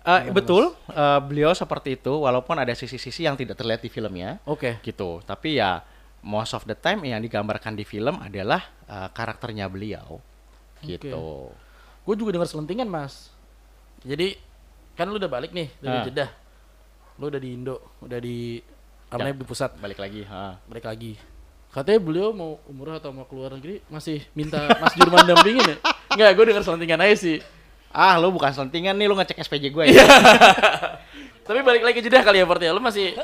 Eh, 0.00 0.32
betul 0.32 0.72
eh, 0.88 1.20
beliau 1.20 1.52
seperti 1.52 2.00
itu 2.00 2.12
walaupun 2.24 2.56
ada 2.56 2.72
sisi-sisi 2.72 3.28
yang 3.28 3.36
tidak 3.36 3.60
terlihat 3.60 3.84
di 3.84 3.92
filmnya 3.92 4.40
Oke. 4.48 4.80
gitu 4.80 5.20
tapi 5.28 5.60
ya 5.60 5.84
most 6.24 6.56
of 6.56 6.64
the 6.64 6.72
time 6.72 7.04
yang 7.04 7.20
digambarkan 7.20 7.76
di 7.76 7.84
film 7.84 8.16
adalah 8.16 8.64
eh, 8.88 9.08
karakternya 9.12 9.68
beliau 9.68 10.16
gitu 10.80 11.52
Gue 12.00 12.16
juga 12.16 12.32
dengar 12.32 12.48
selentingan 12.48 12.88
mas. 12.88 13.28
Jadi 14.00 14.40
kan 14.96 15.04
lu 15.12 15.20
udah 15.20 15.28
balik 15.28 15.52
nih 15.52 15.68
dari 15.78 15.96
Ah. 16.00 16.04
Jeddah. 16.08 16.30
Lu 17.20 17.28
udah 17.28 17.36
di 17.36 17.50
Indo, 17.52 17.76
udah 18.00 18.18
di 18.18 18.56
apa 19.12 19.20
namanya, 19.20 19.36
di 19.36 19.44
pusat. 19.44 19.70
balik 19.76 20.00
lagi 20.00 20.24
ha. 20.24 20.56
Balik 20.64 20.88
lagi. 20.88 21.12
Katanya 21.70 22.00
beliau 22.02 22.34
mau 22.34 22.58
umroh 22.66 22.98
atau 22.98 23.14
mau 23.14 23.22
keluar 23.24 23.54
negeri 23.54 23.78
masih 23.86 24.26
minta 24.34 24.58
Mas 24.82 24.90
Jurman 24.98 25.22
dampingin 25.22 25.62
ya? 25.62 25.76
Enggak, 26.10 26.30
gue 26.34 26.44
dengar 26.50 26.62
selentingan 26.66 26.98
aja 26.98 27.16
sih. 27.16 27.38
ah 27.90 28.18
lu 28.18 28.30
bukan 28.30 28.50
selentingan 28.50 28.94
nih 28.94 29.06
lu 29.06 29.14
ngecek 29.14 29.38
SPJ 29.42 29.70
gue 29.70 29.84
Iya. 29.90 29.98
ya 29.98 30.06
Tapi 31.46 31.66
balik 31.66 31.82
lagi 31.82 31.98
ke 31.98 32.06
Jeddah 32.06 32.22
kali 32.22 32.38
ya 32.38 32.46
Port 32.46 32.62
ya. 32.62 32.70
Lu 32.70 32.78
masih 32.78 33.14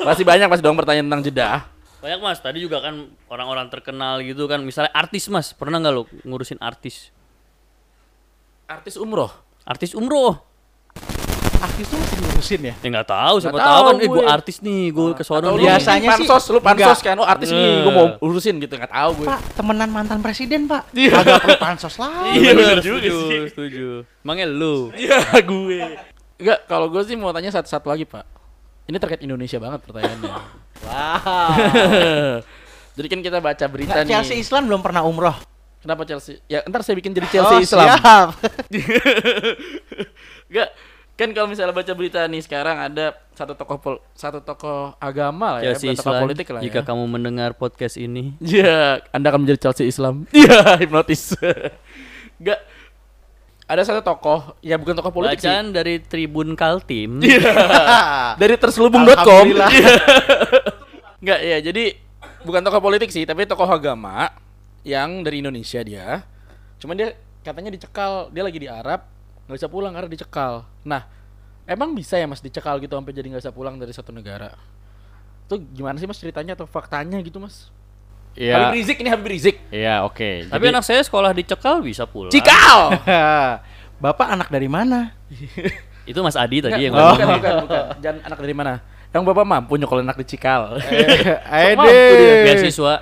masih 0.00 0.24
banyak 0.24 0.48
masih 0.48 0.64
dong 0.64 0.76
pertanyaan 0.76 1.04
tentang 1.08 1.24
Jeddah. 1.24 1.60
Banyak 2.00 2.20
mas, 2.20 2.36
tadi 2.40 2.60
juga 2.60 2.84
kan 2.84 3.08
orang-orang 3.32 3.72
terkenal 3.72 4.20
gitu 4.20 4.44
kan, 4.44 4.60
misalnya 4.60 4.92
artis 4.92 5.24
mas, 5.32 5.56
pernah 5.56 5.80
nggak 5.80 5.92
lo 5.92 6.04
ngurusin 6.28 6.60
artis? 6.60 7.08
Artis 8.68 9.00
umroh. 9.00 9.32
Artis 9.64 9.96
umroh? 9.96 10.36
Artis 11.74 11.86
tuh 11.86 11.98
masih 11.98 12.16
diurusin 12.16 12.60
ya 12.62 12.74
Ya 12.76 12.88
nggak 12.88 13.08
tahu, 13.08 13.34
siapa 13.36 13.56
tahu 13.56 13.66
tahu 13.66 13.82
kan, 13.84 13.94
eh 13.94 14.06
gue 14.06 14.14
gue. 14.14 14.24
artis 14.24 14.56
nih, 14.60 14.82
gue 14.88 15.08
ke 15.10 15.22
sono 15.22 15.48
Biasanya 15.54 16.08
sih 16.08 16.22
pansos, 16.22 16.44
lu 16.48 16.58
pansos 16.60 16.98
kan, 17.00 17.14
lu 17.14 17.24
artis 17.24 17.50
nih, 17.50 17.82
gue 17.82 17.92
mau 17.92 18.06
urusin 18.20 18.54
gitu, 18.56 18.72
nggak 18.72 18.88
tahu 18.88 19.10
gue. 19.18 19.26
pak 19.26 19.40
temenan 19.52 19.90
mantan 19.90 20.18
presiden 20.20 20.60
pak 20.64 20.86
Iya. 20.92 21.18
agak 21.18 21.42
perlu 21.42 21.58
pansos 21.58 21.94
lah 21.96 22.30
Iya, 22.38 22.50
bener 22.52 22.78
juga 22.78 23.02
setuju, 23.02 23.14
sih. 23.20 23.40
setuju. 23.50 23.86
Emangnya 24.22 24.46
lu? 24.46 24.94
Iya, 24.94 25.18
gue. 25.36 25.80
Enggak, 26.36 26.58
kalau 26.64 26.86
gue 26.88 27.02
sih 27.02 27.14
mau 27.14 27.30
tanya 27.30 27.50
satu-satu 27.50 27.86
lagi, 27.88 28.04
Pak. 28.04 28.22
Ini 28.84 28.96
terkait 28.96 29.20
Indonesia 29.20 29.58
banget 29.58 29.82
pertanyaannya. 29.82 30.30
wow 30.84 32.38
Jadi 32.94 33.06
kan 33.08 33.20
kita 33.20 33.38
baca 33.40 33.64
berita 33.66 33.90
Nggak, 33.92 34.04
nih. 34.04 34.10
Chelsea 34.12 34.36
Islam 34.38 34.66
belum 34.66 34.80
pernah 34.80 35.02
umroh 35.02 35.34
Kenapa 35.78 36.04
Chelsea? 36.04 36.40
Ya, 36.44 36.62
ntar 36.62 36.80
saya 36.80 36.94
bikin 36.94 37.10
jadi 37.10 37.28
Chelsea 37.34 37.56
Oh, 37.56 37.60
Islam. 37.60 37.86
siap. 37.92 38.28
Enggak. 40.46 40.68
Kan 41.14 41.30
kalau 41.30 41.46
misalnya 41.46 41.70
baca 41.70 41.94
berita 41.94 42.26
nih 42.26 42.42
sekarang 42.42 42.74
ada 42.74 43.14
satu 43.38 43.54
tokoh 43.54 43.78
pol- 43.78 44.02
satu 44.18 44.42
tokoh 44.42 44.98
agama 44.98 45.58
lah 45.58 45.60
ya, 45.62 45.70
Chelsea 45.78 45.94
tokoh 45.94 46.10
Islam, 46.10 46.22
politik 46.26 46.46
lah 46.50 46.60
jika 46.62 46.80
ya. 46.82 46.86
kamu 46.90 47.04
mendengar 47.06 47.54
podcast 47.54 47.94
ini. 47.94 48.34
Iya, 48.42 48.98
Anda 49.14 49.30
akan 49.30 49.46
menjadi 49.46 49.70
Chelsea 49.70 49.86
Islam. 49.86 50.26
Iya, 50.34 50.74
hipnotis. 50.82 51.38
Enggak. 52.42 52.58
Ada 53.64 53.80
satu 53.86 54.02
tokoh, 54.04 54.58
ya 54.60 54.74
bukan 54.76 54.92
tokoh 54.92 55.14
politik 55.14 55.40
sih. 55.40 55.48
Bacaan 55.48 55.72
dari 55.72 56.02
Tribun 56.02 56.52
Kaltim. 56.52 57.22
Dari 58.42 58.54
terselubung.com. 58.60 59.44
Enggak, 61.22 61.40
ya 61.40 61.58
jadi 61.62 61.84
bukan 62.44 62.60
tokoh 62.60 62.82
politik 62.82 63.08
sih, 63.08 63.24
tapi 63.24 63.48
tokoh 63.48 63.64
agama 63.64 64.28
yang 64.84 65.24
dari 65.24 65.40
Indonesia 65.40 65.80
dia. 65.80 66.26
Cuman 66.76 66.98
dia 66.98 67.16
katanya 67.40 67.72
dicekal, 67.72 68.28
dia 68.28 68.44
lagi 68.44 68.60
di 68.60 68.68
Arab, 68.68 69.13
nggak 69.44 69.56
bisa 69.60 69.68
pulang 69.68 69.92
karena 69.92 70.08
dicekal. 70.08 70.64
Nah, 70.84 71.04
emang 71.64 71.92
bisa 71.92 72.16
ya 72.16 72.24
Mas 72.24 72.40
dicekal 72.40 72.80
gitu 72.80 72.96
sampai 72.96 73.12
jadi 73.12 73.26
nggak 73.32 73.42
bisa 73.44 73.52
pulang 73.52 73.76
dari 73.76 73.92
satu 73.92 74.10
negara? 74.12 74.56
Tuh 75.44 75.60
gimana 75.60 76.00
sih 76.00 76.08
Mas 76.08 76.16
ceritanya 76.20 76.56
atau 76.56 76.64
faktanya 76.64 77.20
gitu 77.20 77.36
Mas? 77.40 77.68
Iya. 78.34 78.58
Habib 78.58 78.82
Rizik 78.82 78.96
ini 78.98 79.08
Habib 79.12 79.28
Rizik. 79.30 79.56
Iya, 79.70 80.02
oke. 80.02 80.50
Tapi 80.50 80.64
anak 80.66 80.82
saya 80.82 81.00
sekolah 81.06 81.30
dicekal 81.30 81.78
bisa 81.84 82.02
pulang. 82.08 82.34
Cikal. 82.34 82.98
Bapak 84.04 84.26
anak 84.26 84.48
dari 84.50 84.66
mana? 84.66 85.14
Itu 86.10 86.20
Mas 86.20 86.34
Adi 86.36 86.60
tadi 86.60 86.84
yang 86.84 86.92
Enggak, 86.92 87.14
ngomong. 87.14 87.16
bukan, 87.16 87.36
bukan, 87.38 87.54
bukan. 87.64 87.84
Jangan 88.02 88.18
anak 88.26 88.38
dari 88.42 88.54
mana? 88.56 88.72
Yang 89.14 89.22
Bapak 89.30 89.44
mampu 89.46 89.72
nyokol 89.78 90.02
anak 90.02 90.18
di 90.18 90.26
Cikal. 90.26 90.62
Mampu 91.78 91.94
dia. 91.94 92.18
deh. 92.18 92.42
Beasiswa. 92.50 92.94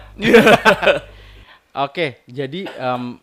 Oke, 1.72 2.20
jadi 2.28 2.68
em, 2.68 3.16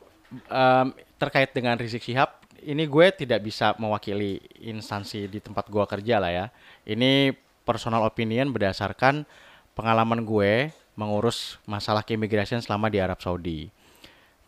em, 0.49 0.87
terkait 1.21 1.53
dengan 1.53 1.77
Rizik 1.77 2.01
Syihab, 2.01 2.38
ini 2.63 2.83
gue 2.87 3.07
tidak 3.15 3.43
bisa 3.45 3.75
mewakili 3.79 4.43
instansi 4.59 5.27
di 5.27 5.39
tempat 5.39 5.67
gue 5.67 5.83
kerja 5.85 6.19
lah 6.19 6.31
ya. 6.31 6.45
Ini 6.83 7.35
personal 7.63 8.03
opinion 8.07 8.49
berdasarkan 8.49 9.23
pengalaman 9.77 10.25
gue 10.25 10.73
mengurus 10.99 11.55
masalah 11.63 12.03
keimigrasian 12.03 12.59
selama 12.59 12.91
di 12.91 12.99
Arab 12.99 13.23
Saudi. 13.23 13.71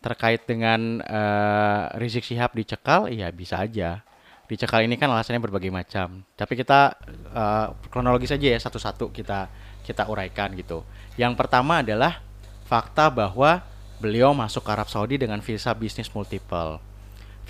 Terkait 0.02 0.44
dengan 0.44 1.00
eh, 1.00 1.82
Rizik 1.96 2.26
Syihab 2.26 2.52
dicekal, 2.52 3.08
iya 3.08 3.32
bisa 3.32 3.56
aja. 3.62 4.04
Dicekal 4.50 4.84
ini 4.84 5.00
kan 5.00 5.08
alasannya 5.08 5.40
berbagai 5.40 5.72
macam. 5.72 6.20
Tapi 6.36 6.52
kita 6.58 6.98
eh, 7.32 7.66
kronologis 7.88 8.34
aja 8.34 8.46
ya 8.52 8.58
satu-satu 8.60 9.08
kita 9.14 9.48
kita 9.82 10.04
uraikan 10.10 10.52
gitu. 10.52 10.84
Yang 11.16 11.38
pertama 11.40 11.80
adalah 11.80 12.20
fakta 12.68 13.08
bahwa 13.08 13.64
beliau 14.02 14.34
masuk 14.34 14.66
ke 14.66 14.70
Arab 14.74 14.90
Saudi 14.90 15.16
dengan 15.16 15.38
visa 15.38 15.70
bisnis 15.72 16.10
multiple. 16.10 16.91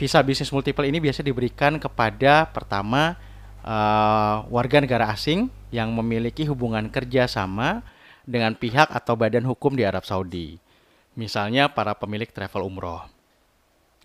Visa 0.02 0.18
bisnis 0.18 0.50
multiple 0.50 0.82
ini 0.82 0.98
biasa 0.98 1.22
diberikan 1.22 1.78
kepada 1.78 2.50
pertama 2.50 3.14
eh, 3.62 4.36
warga 4.50 4.82
negara 4.82 5.06
asing 5.14 5.46
yang 5.70 5.94
memiliki 5.94 6.42
hubungan 6.50 6.90
kerja 6.90 7.30
sama 7.30 7.86
dengan 8.26 8.58
pihak 8.58 8.90
atau 8.90 9.14
badan 9.14 9.46
hukum 9.46 9.78
di 9.78 9.86
Arab 9.86 10.02
Saudi. 10.02 10.58
Misalnya 11.14 11.70
para 11.70 11.94
pemilik 11.94 12.26
travel 12.26 12.66
umroh. 12.66 13.06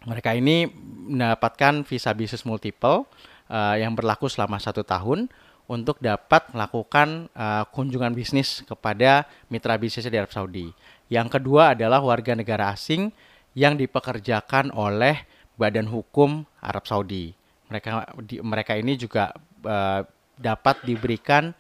Mereka 0.06 0.38
ini 0.38 0.70
mendapatkan 1.10 1.82
visa 1.82 2.14
bisnis 2.14 2.46
multiple 2.46 3.10
eh, 3.50 3.82
yang 3.82 3.98
berlaku 3.98 4.30
selama 4.30 4.62
satu 4.62 4.86
tahun 4.86 5.26
untuk 5.66 5.98
dapat 5.98 6.54
melakukan 6.54 7.26
eh, 7.34 7.66
kunjungan 7.74 8.14
bisnis 8.14 8.62
kepada 8.70 9.26
mitra 9.50 9.74
bisnis 9.82 10.06
di 10.06 10.14
Arab 10.14 10.30
Saudi. 10.30 10.70
Yang 11.10 11.42
kedua 11.42 11.74
adalah 11.74 12.06
warga 12.06 12.38
negara 12.38 12.70
asing 12.70 13.10
yang 13.58 13.74
dipekerjakan 13.74 14.70
oleh 14.78 15.26
badan 15.58 15.90
hukum 15.90 16.46
Arab 16.62 16.86
Saudi. 16.86 17.34
Mereka 17.68 18.16
di- 18.24 18.40
mereka 18.40 18.78
ini 18.78 18.96
juga 18.96 19.36
eh, 19.66 20.02
dapat 20.38 20.86
diberikan 20.86 21.52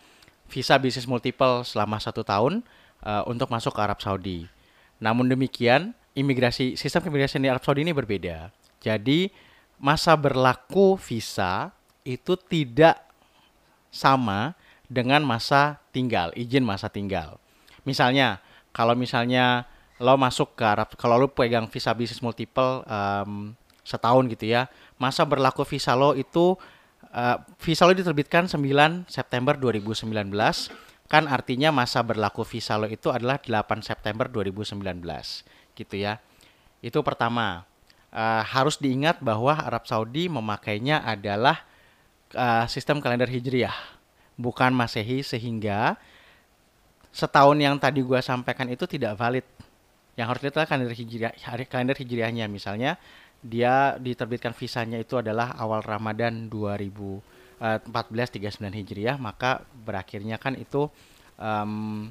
visa 0.48 0.80
bisnis 0.80 1.10
multiple 1.10 1.66
selama 1.68 2.00
satu 2.00 2.24
tahun 2.24 2.64
eh, 3.04 3.24
untuk 3.28 3.52
masuk 3.52 3.76
ke 3.76 3.82
Arab 3.82 4.00
Saudi. 4.00 4.48
Namun 5.02 5.28
demikian, 5.28 5.92
imigrasi 6.18 6.78
sistem 6.80 7.10
imigrasi 7.12 7.38
di 7.38 7.50
Arab 7.50 7.66
Saudi 7.66 7.84
ini 7.86 7.94
berbeda. 7.94 8.50
Jadi 8.82 9.30
masa 9.78 10.18
berlaku 10.18 10.98
visa 10.98 11.70
itu 12.02 12.34
tidak 12.38 12.98
sama 13.94 14.58
dengan 14.88 15.22
masa 15.22 15.78
tinggal, 15.92 16.32
izin 16.34 16.64
masa 16.64 16.88
tinggal. 16.88 17.38
Misalnya, 17.84 18.40
kalau 18.72 18.96
misalnya 18.96 19.68
lo 20.00 20.16
masuk 20.16 20.56
ke 20.56 20.64
Arab, 20.64 20.94
kalau 20.96 21.18
lo 21.20 21.28
pegang 21.30 21.68
visa 21.68 21.92
bisnis 21.92 22.24
multiple 22.24 22.86
em, 22.88 23.54
setahun 23.88 24.28
gitu 24.28 24.52
ya, 24.52 24.68
masa 25.00 25.24
berlaku 25.24 25.64
visa 25.64 25.96
lo 25.96 26.12
itu 26.12 26.60
eh, 27.16 27.40
visa 27.64 27.88
lo 27.88 27.96
diterbitkan 27.96 28.52
9 28.52 29.08
September 29.08 29.56
2019, 29.56 30.12
kan 31.08 31.24
artinya 31.32 31.72
masa 31.72 32.04
berlaku 32.04 32.44
visa 32.44 32.76
lo 32.76 32.92
itu 32.92 33.08
adalah 33.08 33.40
8 33.40 33.80
September 33.80 34.28
2019, 34.28 34.76
gitu 35.80 35.96
ya. 35.96 36.20
Itu 36.84 37.00
pertama. 37.00 37.64
Eh, 38.08 38.44
harus 38.56 38.80
diingat 38.80 39.20
bahwa 39.20 39.52
Arab 39.52 39.84
Saudi 39.84 40.32
memakainya 40.32 41.04
adalah 41.04 41.64
eh, 42.32 42.66
sistem 42.72 43.04
kalender 43.04 43.28
hijriah, 43.28 43.76
bukan 44.40 44.72
masehi 44.72 45.24
sehingga 45.24 46.00
setahun 47.12 47.58
yang 47.60 47.76
tadi 47.80 48.00
gua 48.04 48.24
sampaikan 48.24 48.68
itu 48.72 48.84
tidak 48.88 49.16
valid. 49.20 49.44
Yang 50.18 50.28
harus 50.34 50.42
dilihat 50.42 50.66
kalender 50.66 50.96
hijriah, 50.98 51.34
kalender 51.70 51.94
hijriahnya. 51.94 52.50
Misalnya 52.50 52.98
dia 53.42 53.96
diterbitkan 53.96 54.52
visanya 54.52 54.98
itu 54.98 55.16
adalah 55.16 55.54
awal 55.56 55.80
Ramadan 55.80 56.50
2014 56.50 57.22
39 57.62 58.80
Hijriah, 58.80 59.16
maka 59.18 59.62
berakhirnya 59.74 60.42
kan 60.42 60.58
itu 60.58 60.90
em, 61.38 62.10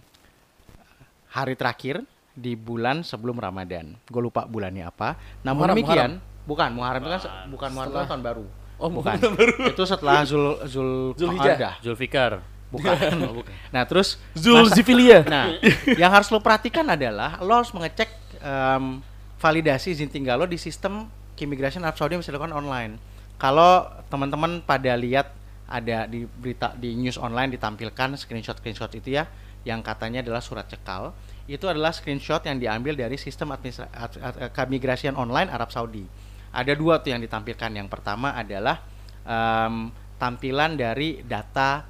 hari 1.30 1.54
terakhir 1.58 2.02
di 2.36 2.52
bulan 2.54 3.00
sebelum 3.02 3.36
Ramadan. 3.40 3.96
Gue 4.06 4.22
lupa 4.22 4.44
bulannya 4.44 4.84
apa. 4.86 5.16
Namun 5.42 5.66
Muharram, 5.66 5.76
demikian, 5.76 6.10
bukan 6.44 6.68
Muharram 6.72 7.02
itu 7.02 7.10
kan 7.10 7.20
se- 7.20 7.32
bukan 7.48 7.68
Muharram 7.72 7.90
itu 7.90 7.98
kan 7.98 8.08
tahun 8.08 8.22
baru. 8.22 8.46
Oh, 8.76 8.90
bukan. 8.92 9.16
baru. 9.16 9.56
itu 9.72 9.82
setelah 9.88 10.20
Zul 10.28 10.60
Zul 10.68 10.90
Zulhijjah. 11.16 11.80
Zulfikar. 11.80 12.32
Bukan. 12.68 12.92
Nah, 13.74 13.82
terus 13.88 14.20
Zul 14.36 14.68
Zifilia. 14.68 15.22
Nah, 15.24 15.56
yang 15.96 16.12
harus 16.12 16.28
lo 16.28 16.38
perhatikan 16.42 16.84
adalah 16.86 17.40
lo 17.40 17.56
harus 17.56 17.72
mengecek 17.72 18.08
em, 18.40 19.00
validasi 19.36 19.96
izin 19.96 20.08
tinggal 20.08 20.40
lo 20.40 20.46
di 20.48 20.56
sistem 20.56 21.08
keimigrasian 21.36 21.84
Arab 21.84 22.00
Saudi 22.00 22.16
bisa 22.16 22.32
dilakukan 22.32 22.56
online. 22.56 22.96
Kalau 23.36 23.84
teman-teman 24.08 24.64
pada 24.64 24.96
lihat 24.96 25.32
ada 25.68 26.08
di 26.08 26.24
berita 26.24 26.72
di 26.78 26.94
news 26.96 27.20
online 27.20 27.52
ditampilkan 27.52 28.16
screenshot-screenshot 28.16 28.88
itu 28.96 29.18
ya 29.18 29.26
yang 29.66 29.82
katanya 29.82 30.22
adalah 30.22 30.38
surat 30.38 30.70
cekal 30.70 31.10
itu 31.46 31.66
adalah 31.70 31.94
screenshot 31.94 32.42
yang 32.42 32.58
diambil 32.58 32.98
dari 32.98 33.14
sistem 33.14 33.54
eh, 33.54 34.50
keimigrasian 34.50 35.14
online 35.14 35.46
Arab 35.46 35.70
Saudi. 35.70 36.02
Ada 36.50 36.74
dua 36.74 36.98
tuh 36.98 37.14
yang 37.14 37.22
ditampilkan. 37.22 37.70
Yang 37.70 37.86
pertama 37.86 38.34
adalah 38.34 38.82
em, 39.22 39.94
tampilan 40.18 40.74
dari 40.74 41.22
data 41.22 41.86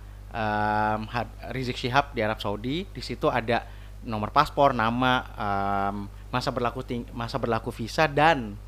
Had- 1.09 1.57
Rizik 1.57 1.81
Syihab 1.81 2.13
di 2.13 2.21
Arab 2.21 2.37
Saudi. 2.37 2.85
Di 2.85 3.01
situ 3.01 3.33
ada 3.33 3.65
nomor 4.03 4.35
paspor, 4.35 4.75
nama, 4.77 5.25
em, 5.37 5.97
masa 6.29 6.51
berlaku 6.53 6.83
ting- 6.85 7.09
masa 7.15 7.41
berlaku 7.41 7.71
visa 7.73 8.05
dan 8.11 8.59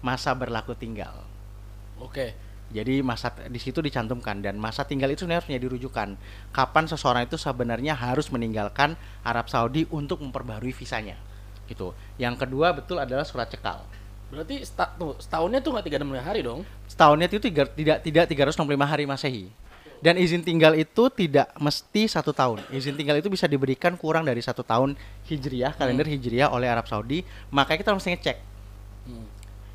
masa 0.00 0.32
berlaku 0.32 0.72
tinggal. 0.78 1.26
Oke. 1.98 2.34
Jadi 2.68 3.00
masa 3.00 3.32
di 3.48 3.56
situ 3.56 3.80
dicantumkan 3.80 4.44
dan 4.44 4.60
masa 4.60 4.84
tinggal 4.84 5.08
itu 5.08 5.24
sebenarnya 5.24 5.40
harus 5.40 5.48
menjadi 5.48 5.66
rujukan. 5.72 6.08
Kapan 6.52 6.84
seseorang 6.84 7.24
itu 7.24 7.40
sebenarnya 7.40 7.96
harus 7.96 8.28
meninggalkan 8.28 8.92
Arab 9.24 9.48
Saudi 9.48 9.88
untuk 9.88 10.20
memperbarui 10.20 10.76
visanya. 10.76 11.16
Gitu. 11.64 11.96
Yang 12.20 12.44
kedua 12.44 12.76
betul 12.76 13.00
adalah 13.00 13.24
surat 13.24 13.48
cekal. 13.48 13.88
Berarti 14.28 14.60
sta- 14.60 14.92
tuh, 15.00 15.16
setahunnya 15.16 15.64
tuh 15.64 15.72
nggak 15.72 15.86
36 15.88 16.20
hari 16.20 16.40
dong? 16.44 16.60
Setahunnya 16.84 17.32
itu 17.32 17.40
tiga, 17.40 17.64
tidak 17.64 18.04
tidak 18.04 18.24
365 18.28 18.84
hari 18.84 19.08
Masehi. 19.08 19.48
Dan 19.98 20.14
izin 20.14 20.46
tinggal 20.46 20.78
itu 20.78 21.10
tidak 21.10 21.50
mesti 21.58 22.06
satu 22.06 22.30
tahun. 22.30 22.62
Izin 22.70 22.94
tinggal 22.94 23.18
itu 23.18 23.26
bisa 23.26 23.50
diberikan 23.50 23.98
kurang 23.98 24.22
dari 24.22 24.38
satu 24.38 24.62
tahun 24.62 24.94
hijriah, 25.26 25.74
kalender 25.74 26.06
hijriah 26.06 26.54
oleh 26.54 26.70
Arab 26.70 26.86
Saudi. 26.86 27.26
Makanya 27.50 27.78
kita 27.82 27.92
mesti 27.94 28.10
ngecek 28.14 28.38
Hmm. 29.08 29.24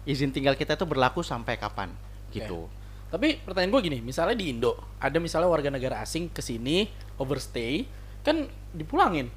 izin 0.05 0.29
tinggal 0.29 0.53
kita 0.53 0.77
itu 0.77 0.85
berlaku 0.85 1.25
sampai 1.25 1.57
kapan. 1.57 1.89
Gitu. 2.29 2.69
Tapi 3.09 3.41
pertanyaan 3.41 3.73
gue 3.73 3.81
gini, 3.81 3.97
misalnya 3.97 4.37
di 4.37 4.53
Indo 4.53 4.77
ada 5.01 5.17
misalnya 5.17 5.49
warga 5.49 5.73
negara 5.73 6.05
asing 6.05 6.29
ke 6.29 6.37
sini 6.37 6.85
overstay, 7.17 7.89
kan 8.21 8.45
dipulangin. 8.77 9.33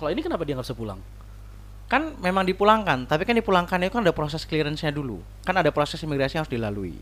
Kalau 0.00 0.08
ini 0.08 0.24
kenapa 0.24 0.48
dia 0.48 0.56
nggak 0.56 0.72
bisa 0.72 0.76
pulang? 0.76 1.00
kan 1.86 2.18
memang 2.18 2.42
dipulangkan, 2.42 3.06
tapi 3.06 3.22
kan 3.22 3.38
dipulangkan 3.38 3.78
itu 3.86 3.94
kan 3.94 4.02
ada 4.02 4.10
proses 4.10 4.42
clearance-nya 4.42 4.90
dulu. 4.90 5.22
Kan 5.46 5.54
ada 5.54 5.70
proses 5.70 6.02
imigrasi 6.02 6.34
yang 6.38 6.42
harus 6.42 6.50
dilalui. 6.50 6.98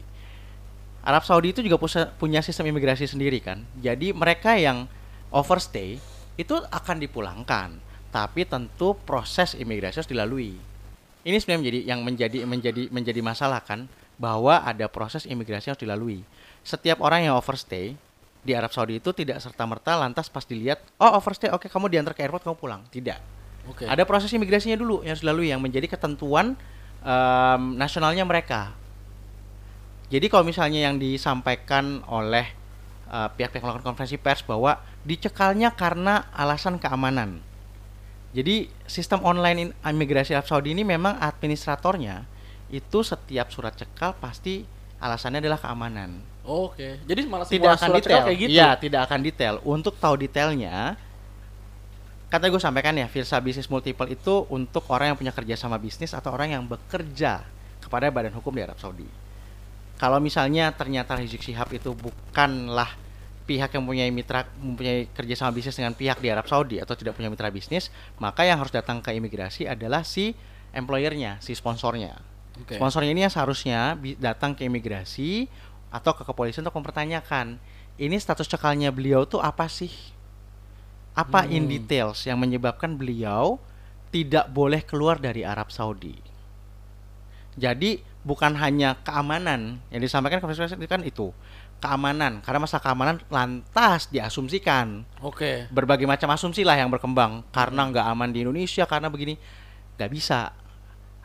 Arab 1.04 1.22
Saudi 1.28 1.52
itu 1.52 1.60
juga 1.60 1.76
punya 2.16 2.40
sistem 2.40 2.72
imigrasi 2.72 3.04
sendiri 3.04 3.36
kan. 3.44 3.60
Jadi 3.76 4.16
mereka 4.16 4.56
yang 4.56 4.88
overstay 5.28 6.00
itu 6.40 6.56
akan 6.72 6.96
dipulangkan, 6.96 7.76
tapi 8.08 8.48
tentu 8.48 8.96
proses 9.04 9.52
imigrasi 9.52 10.00
harus 10.00 10.08
dilalui. 10.08 10.56
Ini 11.24 11.36
sebenarnya 11.36 11.60
menjadi 11.60 11.80
yang 11.84 12.00
menjadi 12.00 12.38
menjadi 12.48 12.82
menjadi 12.88 13.20
masalah 13.20 13.60
kan 13.60 13.84
bahwa 14.16 14.64
ada 14.64 14.88
proses 14.88 15.28
imigrasi 15.28 15.68
yang 15.68 15.72
harus 15.76 15.84
dilalui. 15.84 16.18
Setiap 16.64 17.04
orang 17.04 17.28
yang 17.28 17.36
overstay 17.36 17.92
di 18.44 18.52
Arab 18.52 18.72
Saudi 18.72 19.00
itu 19.00 19.12
tidak 19.12 19.40
serta 19.40 19.64
merta 19.64 19.96
lantas 19.96 20.28
pas 20.28 20.44
dilihat, 20.44 20.80
oh 21.00 21.16
overstay, 21.16 21.48
oke 21.52 21.68
kamu 21.68 21.88
diantar 21.92 22.12
ke 22.12 22.24
airport 22.24 22.44
kamu 22.44 22.56
pulang. 22.56 22.82
Tidak. 22.92 23.18
Oke. 23.68 23.88
Ada 23.88 24.04
proses 24.04 24.28
imigrasinya 24.32 24.76
dulu 24.76 25.00
yang 25.00 25.16
harus 25.16 25.24
dilalui 25.24 25.48
yang 25.48 25.60
menjadi 25.60 25.96
ketentuan 25.96 26.56
em, 27.00 27.62
nasionalnya 27.80 28.24
mereka. 28.28 28.76
Jadi 30.14 30.30
kalau 30.30 30.46
misalnya 30.46 30.86
yang 30.86 30.96
disampaikan 31.02 32.06
oleh 32.06 32.46
eh, 33.10 33.28
pihak-pihak 33.34 33.66
melakukan 33.66 33.82
konferensi 33.82 34.14
pers 34.14 34.46
bahwa 34.46 34.78
dicekalnya 35.02 35.74
karena 35.74 36.30
alasan 36.30 36.78
keamanan. 36.78 37.42
Jadi 38.30 38.70
sistem 38.86 39.26
online 39.26 39.58
in- 39.70 39.74
imigrasi 39.82 40.38
Arab 40.38 40.46
Saudi 40.46 40.70
ini 40.70 40.86
memang 40.86 41.18
administratornya 41.18 42.26
itu 42.70 43.02
setiap 43.02 43.50
surat 43.50 43.74
cekal 43.74 44.14
pasti 44.18 44.66
alasannya 44.98 45.38
adalah 45.38 45.58
keamanan 45.58 46.34
Oke. 46.44 47.00
Jadi 47.08 47.20
malah 47.24 47.48
tidak 47.48 47.80
akan 47.80 47.88
detail. 47.96 48.24
kayak 48.28 48.38
gitu. 48.38 48.52
Iya, 48.52 48.68
tidak 48.76 49.00
akan 49.08 49.20
detail. 49.24 49.54
Untuk 49.64 49.96
tahu 49.96 50.20
detailnya, 50.20 50.92
kata 52.28 52.52
gue 52.52 52.60
sampaikan 52.60 52.92
ya, 52.92 53.08
visa 53.08 53.40
bisnis 53.40 53.64
multiple 53.72 54.12
itu 54.12 54.44
untuk 54.52 54.84
orang 54.92 55.12
yang 55.12 55.18
punya 55.18 55.32
kerja 55.32 55.56
sama 55.56 55.80
bisnis 55.80 56.12
atau 56.12 56.36
orang 56.36 56.52
yang 56.52 56.62
bekerja 56.68 57.40
kepada 57.80 58.12
badan 58.12 58.36
hukum 58.36 58.52
di 58.52 58.60
Arab 58.60 58.76
Saudi. 58.76 59.08
Kalau 59.94 60.18
misalnya 60.18 60.74
ternyata 60.74 61.14
Rizik 61.14 61.40
Syihab 61.40 61.70
itu 61.70 61.94
bukanlah 61.94 62.90
pihak 63.44 63.76
yang 63.76 63.84
mempunyai 63.84 64.08
mitra 64.08 64.48
mempunyai 64.56 65.06
kerja 65.12 65.34
sama 65.36 65.52
bisnis 65.52 65.76
dengan 65.76 65.92
pihak 65.92 66.18
di 66.18 66.32
Arab 66.32 66.48
Saudi 66.48 66.80
atau 66.80 66.96
tidak 66.96 67.14
punya 67.14 67.28
mitra 67.28 67.52
bisnis, 67.52 67.92
maka 68.16 68.42
yang 68.42 68.56
harus 68.56 68.72
datang 68.72 69.04
ke 69.04 69.12
imigrasi 69.12 69.68
adalah 69.68 70.00
si 70.02 70.32
employernya, 70.72 71.38
si 71.44 71.52
sponsornya. 71.52 72.18
Oke. 72.58 72.80
Sponsornya 72.80 73.12
ini 73.12 73.22
yang 73.28 73.32
seharusnya 73.32 73.94
datang 74.18 74.56
ke 74.56 74.66
imigrasi 74.66 75.46
atau 75.92 76.16
ke 76.16 76.26
kepolisian 76.26 76.64
untuk 76.66 76.80
mempertanyakan 76.82 77.60
ini 78.00 78.16
status 78.18 78.50
cekalnya 78.50 78.90
beliau 78.90 79.22
tuh 79.28 79.38
apa 79.38 79.70
sih? 79.70 79.92
Apa 81.14 81.46
in 81.46 81.70
Hmm. 81.70 81.78
details 81.78 82.26
yang 82.26 82.42
menyebabkan 82.42 82.98
beliau 82.98 83.62
tidak 84.10 84.50
boleh 84.50 84.82
keluar 84.82 85.22
dari 85.22 85.46
Arab 85.46 85.70
Saudi? 85.70 86.18
Jadi 87.54 88.02
bukan 88.24 88.56
hanya 88.58 88.98
keamanan. 89.04 89.78
Yang 89.92 90.10
disampaikan 90.10 90.40
ke 90.40 90.48
Presiden 90.48 90.80
itu 90.80 90.90
kan 90.90 91.02
itu. 91.04 91.26
Keamanan. 91.78 92.40
Karena 92.40 92.64
masalah 92.64 92.82
keamanan 92.82 93.16
lantas 93.28 94.08
diasumsikan. 94.08 95.04
Oke. 95.20 95.68
berbagai 95.68 96.08
macam 96.08 96.32
asumsi 96.32 96.64
lah 96.64 96.80
yang 96.80 96.88
berkembang. 96.88 97.44
Karena 97.52 97.86
nggak 97.92 98.06
aman 98.08 98.32
di 98.32 98.42
Indonesia 98.42 98.88
karena 98.88 99.12
begini. 99.12 99.36
Nggak 100.00 100.10
bisa. 100.10 100.50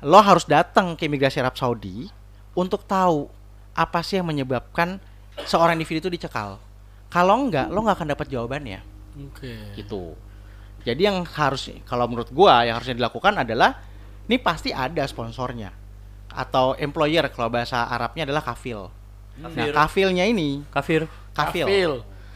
Lo 0.04 0.20
harus 0.20 0.46
datang 0.46 0.94
ke 1.00 1.08
imigrasi 1.08 1.40
Arab 1.40 1.56
Saudi 1.56 2.12
untuk 2.54 2.84
tahu 2.84 3.32
apa 3.74 4.04
sih 4.04 4.20
yang 4.20 4.28
menyebabkan 4.28 5.00
seorang 5.48 5.80
individu 5.80 6.08
itu 6.08 6.20
dicekal. 6.20 6.60
Kalau 7.08 7.48
nggak 7.48 7.72
lo 7.72 7.80
nggak 7.82 7.98
akan 8.04 8.10
dapat 8.14 8.28
jawabannya. 8.28 8.80
Oke. 9.20 9.76
gitu. 9.76 10.16
Jadi 10.88 11.04
yang 11.04 11.28
harus 11.28 11.68
kalau 11.84 12.08
menurut 12.08 12.32
gua 12.32 12.64
yang 12.64 12.80
harusnya 12.80 12.96
dilakukan 12.96 13.44
adalah 13.44 13.84
ini 14.32 14.40
pasti 14.40 14.72
ada 14.72 15.04
sponsornya 15.04 15.89
atau 16.30 16.74
employer 16.76 17.26
kalau 17.30 17.48
bahasa 17.48 17.84
Arabnya 17.84 18.24
adalah 18.24 18.42
kafil 18.42 18.90
nah 19.36 19.48
Kafir. 19.50 19.72
kafilnya 19.72 20.24
ini 20.24 20.62
Kafir. 20.68 21.02
kafil 21.32 21.66
Kafil. 21.66 21.92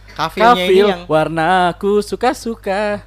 kafilnya 0.09 0.53
ini 0.55 0.63
Kafil. 0.63 0.85
yang 0.87 1.01
Warna 1.05 1.47
aku 1.69 1.99
suka-suka. 1.99 3.03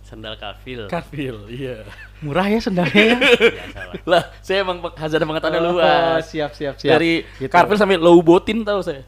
Sendal 0.00 0.34
kafil. 0.34 0.86
Kafil. 0.86 1.46
Iya. 1.46 1.86
murah 2.20 2.46
ya 2.46 2.58
sendalnya 2.58 2.94
ya 3.00 3.16
Biasa 3.56 3.78
lah. 4.04 4.22
saya 4.38 4.58
emang 4.60 4.76
hazard 4.92 5.24
pengetahuan 5.24 5.62
Oh, 5.62 5.72
luas. 5.72 6.20
siap 6.26 6.52
siap 6.52 6.76
siap 6.76 6.92
Dari 6.92 7.24
Gitu. 7.38 7.48
Kafil 7.48 7.74
sampai 7.74 7.96
low 7.96 8.20
botin 8.20 8.60
tahu 8.60 8.82
saya. 8.82 9.02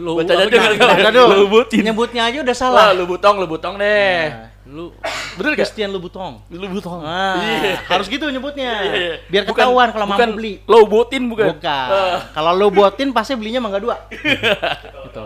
Low 0.00 0.16
Baca 0.16 0.32
aja 0.32 0.48
Nah, 0.48 1.44
botin. 1.44 1.82
nyebutnya 1.84 2.22
aja 2.24 2.38
udah 2.40 2.50
Lah, 2.50 2.56
salah 2.56 2.86
lu 2.90 3.04
butong, 3.04 3.36
lu 3.36 3.46
butong 3.46 3.76
deh. 3.76 4.32
Nah. 4.32 4.47
Lu 4.68 4.92
bener 5.34 5.56
gak? 5.56 5.64
Christian 5.64 5.88
Louboutin 5.88 6.44
Lu 6.52 6.68
butong. 6.68 7.00
ah, 7.00 7.40
Iya. 7.40 7.80
harus 7.88 8.04
gitu 8.06 8.28
nyebutnya 8.28 8.68
Iya, 8.78 8.92
iya. 8.92 9.14
biar 9.24 9.44
ketahuan 9.44 9.88
kalau 9.88 10.04
mampu 10.04 10.28
beli 10.34 10.60
Low 10.64 10.84
botin 10.84 11.24
bukan? 11.24 11.56
bukan 11.56 11.88
Ah. 11.88 12.28
kalau 12.30 12.52
lo 12.52 12.68
buatin 12.68 13.08
pasti 13.10 13.32
belinya 13.32 13.58
mangga 13.58 13.80
dua 13.80 13.96
gitu 15.04 15.22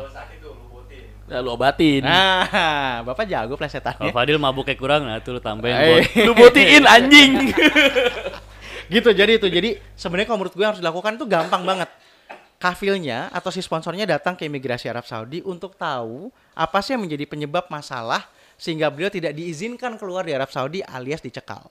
Nah, 1.22 1.40
lu 1.40 1.48
obatin. 1.50 2.04
nah 2.04 3.00
bapak 3.02 3.24
jago 3.24 3.48
Kalau 3.48 3.56
plesetannya 3.56 4.12
Fadil 4.12 4.36
mabuk 4.36 4.68
kayak 4.68 4.76
kurang, 4.76 5.08
nah 5.08 5.16
tuh 5.16 5.32
lu 5.32 5.40
tambahin 5.40 5.72
Eh. 5.72 5.88
bot. 6.04 6.28
Lu 6.28 6.32
botiin 6.36 6.84
anjing. 6.84 7.32
gitu 8.92 9.08
jadi 9.10 9.40
itu 9.40 9.48
jadi 9.48 9.80
sebenarnya 9.94 10.28
kalau 10.28 10.38
menurut 10.38 10.52
gue 10.52 10.60
yang 10.60 10.70
harus 10.70 10.82
dilakukan 10.84 11.16
itu 11.16 11.24
gampang 11.24 11.64
banget 11.64 11.88
kafilnya 12.58 13.32
atau 13.32 13.48
si 13.48 13.58
sponsornya 13.58 14.04
datang 14.04 14.36
ke 14.36 14.44
imigrasi 14.44 14.86
Arab 14.86 15.02
Saudi 15.02 15.40
untuk 15.40 15.72
tahu 15.72 16.28
apa 16.52 16.78
sih 16.78 16.92
yang 16.92 17.02
menjadi 17.02 17.24
penyebab 17.24 17.64
masalah 17.66 18.28
sehingga 18.62 18.86
beliau 18.94 19.10
tidak 19.10 19.34
diizinkan 19.34 19.98
keluar 19.98 20.22
di 20.22 20.30
Arab 20.30 20.46
Saudi 20.54 20.86
alias 20.86 21.18
dicekal. 21.18 21.66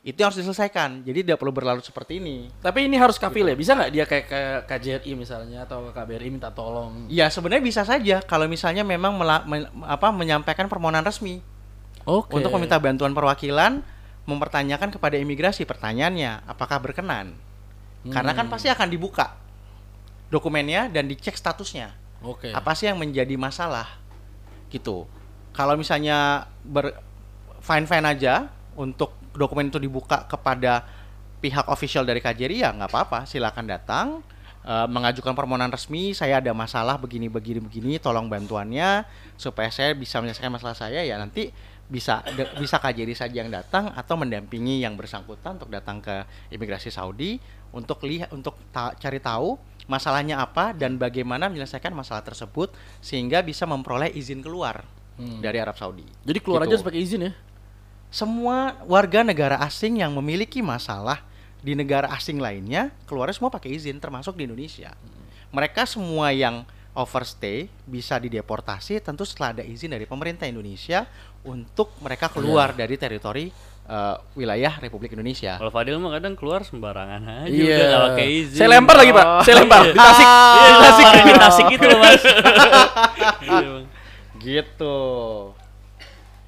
Itu 0.00 0.16
yang 0.24 0.32
harus 0.32 0.40
diselesaikan. 0.40 1.04
Jadi 1.04 1.28
tidak 1.28 1.38
perlu 1.38 1.52
berlarut 1.52 1.84
seperti 1.84 2.18
ini. 2.18 2.48
Tapi 2.58 2.88
ini 2.88 2.96
harus 2.96 3.20
kafil 3.20 3.52
ya? 3.52 3.54
Bisa 3.54 3.76
nggak 3.76 3.90
dia 3.92 4.04
kayak 4.08 4.26
ke 4.26 4.40
KJRI 4.66 5.12
misalnya 5.14 5.68
atau 5.68 5.84
ke 5.86 5.90
KBRI 5.92 6.32
minta 6.32 6.48
tolong? 6.48 7.06
ya 7.12 7.28
sebenarnya 7.28 7.62
bisa 7.62 7.84
saja. 7.84 8.24
Kalau 8.24 8.48
misalnya 8.48 8.80
memang 8.82 9.12
mela- 9.14 9.44
men- 9.44 9.68
apa 9.84 10.08
menyampaikan 10.08 10.72
permohonan 10.72 11.04
resmi. 11.04 11.44
Oke. 12.02 12.34
untuk 12.34 12.50
meminta 12.58 12.82
bantuan 12.82 13.14
perwakilan 13.14 13.78
mempertanyakan 14.26 14.90
kepada 14.90 15.14
imigrasi 15.22 15.62
pertanyaannya 15.62 16.50
apakah 16.50 16.82
berkenan? 16.82 17.36
Karena 18.10 18.34
kan 18.34 18.50
pasti 18.50 18.66
akan 18.66 18.90
dibuka 18.90 19.38
dokumennya 20.32 20.90
dan 20.90 21.06
dicek 21.06 21.36
statusnya. 21.36 21.94
Oke. 22.26 22.50
apa 22.50 22.74
sih 22.74 22.90
yang 22.90 22.98
menjadi 22.98 23.38
masalah? 23.38 23.86
Gitu 24.66 25.06
kalau 25.52 25.76
misalnya 25.76 26.48
ber 26.64 26.96
fine 27.62 27.86
fine 27.86 28.06
aja 28.08 28.48
untuk 28.74 29.14
dokumen 29.36 29.68
itu 29.68 29.80
dibuka 29.80 30.24
kepada 30.28 30.84
pihak 31.40 31.66
official 31.68 32.06
dari 32.06 32.22
KJRI 32.22 32.64
ya 32.64 32.70
nggak 32.72 32.90
apa-apa 32.90 33.28
silakan 33.28 33.68
datang. 33.68 34.06
Eh, 34.62 34.86
mengajukan 34.86 35.34
permohonan 35.34 35.74
resmi 35.74 36.14
saya 36.14 36.38
ada 36.38 36.54
masalah 36.54 36.94
begini 36.94 37.26
begini 37.26 37.58
begini 37.58 37.98
tolong 37.98 38.30
bantuannya 38.30 39.02
supaya 39.34 39.66
saya 39.74 39.90
bisa 39.90 40.22
menyelesaikan 40.22 40.54
masalah 40.54 40.78
saya. 40.78 41.02
Ya 41.02 41.18
nanti 41.18 41.50
bisa 41.90 42.22
de- 42.38 42.46
bisa 42.62 42.78
KJRI 42.78 43.12
saja 43.18 43.42
yang 43.42 43.50
datang 43.50 43.90
atau 43.90 44.14
mendampingi 44.14 44.86
yang 44.86 44.94
bersangkutan 44.94 45.58
untuk 45.58 45.66
datang 45.68 45.98
ke 45.98 46.24
imigrasi 46.54 46.94
Saudi 46.94 47.42
untuk 47.74 48.06
lihat 48.06 48.30
untuk 48.30 48.54
ta- 48.70 48.94
cari 48.94 49.18
tahu 49.18 49.58
masalahnya 49.90 50.38
apa 50.38 50.70
dan 50.70 50.94
bagaimana 50.94 51.50
menyelesaikan 51.50 51.90
masalah 51.90 52.22
tersebut 52.22 52.70
sehingga 53.02 53.42
bisa 53.42 53.66
memperoleh 53.66 54.14
izin 54.14 54.46
keluar 54.46 54.86
dari 55.16 55.56
Arab 55.56 55.74
Saudi. 55.74 56.04
Jadi 56.22 56.38
keluar 56.38 56.62
Gitu. 56.62 56.68
aja 56.68 56.76
sebagai 56.80 56.98
izin 56.98 57.22
ya. 57.26 57.32
Semua 58.08 58.76
warga 58.84 59.22
negara 59.22 59.56
asing 59.58 59.98
yang 59.98 60.12
memiliki 60.12 60.60
masalah 60.60 61.24
di 61.58 61.72
negara 61.72 62.10
asing 62.10 62.36
lainnya 62.36 62.90
keluarnya 63.06 63.32
semua 63.32 63.48
pakai 63.48 63.72
izin 63.72 63.96
termasuk 63.96 64.34
di 64.34 64.44
Indonesia. 64.44 64.92
Mereka 65.48 65.84
semua 65.84 66.28
yang 66.28 66.66
overstay 66.92 67.72
bisa 67.82 68.16
dideportasi 68.16 69.00
tentu 69.00 69.24
setelah 69.24 69.56
ada 69.56 69.64
izin 69.64 69.88
dari 69.88 70.04
pemerintah 70.04 70.44
Indonesia 70.44 71.08
untuk 71.40 71.88
mereka 71.98 72.28
keluar 72.28 72.72
dari 72.72 72.94
teritori 72.94 73.48
eh, 73.82 74.16
wilayah 74.34 74.76
Republik 74.76 75.10
Indonesia. 75.10 75.56
Kalau 75.56 75.70
Fadil 75.70 75.96
mah 75.96 76.14
kadang 76.14 76.34
keluar 76.34 76.62
sembarangan 76.62 77.18
aja 77.42 77.50
Iya. 77.50 77.74
udah 77.74 77.86
nggak 77.88 78.02
pakai 78.12 78.26
izin. 78.30 78.58
Saya 78.58 78.68
lempar 78.70 78.96
lagi, 78.96 79.10
Pak. 79.10 79.24
Saya 79.42 79.54
lempar 79.58 79.80
di 79.82 79.92
Tasik. 79.92 80.28
Iya, 80.28 80.68
di 80.68 80.78
Tasik, 80.78 81.06
di 81.08 81.32
Tasik 81.34 81.66
itu 81.72 81.86
Mas. 81.96 82.22
Iya, 83.42 83.68
Bang. 83.74 83.86
Gitu. 84.42 84.98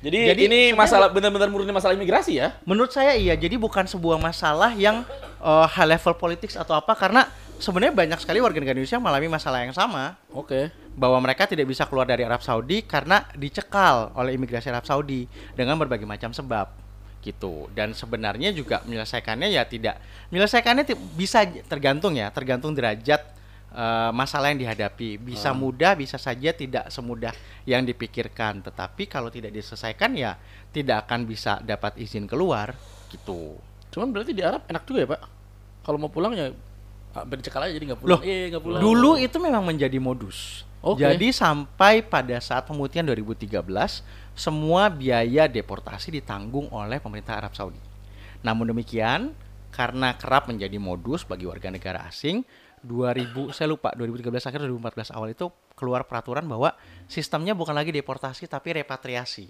Jadi, 0.05 0.21
Jadi 0.29 0.43
ini 0.45 0.61
masalah 0.77 1.09
benar-benar 1.09 1.49
murni 1.49 1.73
masalah 1.73 1.97
imigrasi 1.97 2.37
ya. 2.37 2.53
Menurut 2.69 2.93
saya 2.93 3.17
iya, 3.17 3.33
jadi 3.33 3.57
bukan 3.57 3.89
sebuah 3.89 4.21
masalah 4.21 4.77
yang 4.77 5.01
eh, 5.41 5.67
high 5.73 5.97
level 5.97 6.13
politics 6.21 6.61
atau 6.61 6.77
apa 6.77 6.93
karena 6.93 7.25
sebenarnya 7.57 7.97
banyak 7.97 8.19
sekali 8.21 8.45
warga 8.45 8.61
negara 8.61 8.77
Indonesia 8.77 9.01
mengalami 9.01 9.29
masalah 9.33 9.65
yang 9.65 9.73
sama. 9.73 10.21
Oke. 10.35 10.69
bahwa 10.95 11.19
mereka 11.19 11.51
tidak 11.51 11.67
bisa 11.67 11.83
keluar 11.91 12.07
dari 12.07 12.23
Arab 12.23 12.39
Saudi 12.39 12.87
karena 12.87 13.27
dicekal 13.35 14.15
oleh 14.15 14.39
imigrasi 14.39 14.71
Arab 14.71 14.87
Saudi 14.87 15.27
dengan 15.59 15.75
berbagai 15.75 16.07
macam 16.07 16.31
sebab 16.31 16.71
gitu 17.19 17.67
dan 17.73 17.97
sebenarnya 17.97 18.53
juga 18.53 18.85
menyelesaikannya 18.85 19.49
ya 19.49 19.65
tidak 19.65 19.99
menyelesaikannya 20.29 20.85
bisa 21.17 21.49
tergantung 21.67 22.15
ya 22.15 22.29
tergantung 22.31 22.77
derajat 22.77 23.25
eh, 23.75 24.11
masalah 24.15 24.55
yang 24.55 24.63
dihadapi 24.63 25.19
bisa 25.19 25.51
mudah 25.51 25.99
bisa 25.99 26.17
saja 26.17 26.55
tidak 26.55 26.89
semudah 26.95 27.35
yang 27.67 27.83
dipikirkan 27.83 28.63
tetapi 28.63 29.11
kalau 29.11 29.29
tidak 29.29 29.51
diselesaikan 29.51 30.15
ya 30.15 30.39
tidak 30.71 31.11
akan 31.11 31.27
bisa 31.27 31.59
dapat 31.61 31.99
izin 31.99 32.31
keluar 32.31 32.73
gitu 33.11 33.59
Cuman 33.95 34.11
berarti 34.11 34.35
di 34.35 34.43
Arab 34.43 34.67
enak 34.67 34.83
juga 34.91 34.99
ya, 35.07 35.09
Pak. 35.15 35.21
Kalau 35.87 35.99
mau 36.03 36.11
pulang 36.11 36.35
ya 36.35 36.51
dicekal 37.31 37.63
aja 37.63 37.79
jadi 37.79 37.95
nggak 37.95 38.03
Loh, 38.03 38.19
pulang. 38.19 38.23
Nggak 38.27 38.63
pulang. 38.67 38.81
Dulu 38.83 39.11
itu 39.23 39.37
memang 39.39 39.63
menjadi 39.63 39.99
modus. 40.03 40.67
Oke. 40.83 41.07
Jadi 41.07 41.31
sampai 41.31 42.03
pada 42.03 42.35
saat 42.43 42.67
pemutihan 42.67 43.07
2013, 43.07 43.55
semua 44.35 44.91
biaya 44.91 45.47
deportasi 45.47 46.11
ditanggung 46.11 46.67
oleh 46.75 46.99
pemerintah 46.99 47.39
Arab 47.39 47.55
Saudi. 47.55 47.79
Namun 48.43 48.75
demikian, 48.75 49.31
karena 49.71 50.19
kerap 50.19 50.51
menjadi 50.51 50.77
modus 50.77 51.23
bagi 51.23 51.47
warga 51.47 51.71
negara 51.71 52.05
asing, 52.11 52.43
2000 52.85 53.57
saya 53.57 53.73
lupa 53.73 53.97
2013 53.97 54.31
akhir 54.45 54.61
2014 54.69 55.17
awal 55.17 55.33
itu 55.33 55.49
keluar 55.73 56.05
peraturan 56.05 56.45
bahwa 56.45 56.77
sistemnya 57.09 57.57
bukan 57.57 57.73
lagi 57.73 57.91
deportasi 57.91 58.45
tapi 58.47 58.77
repatriasi. 58.77 59.49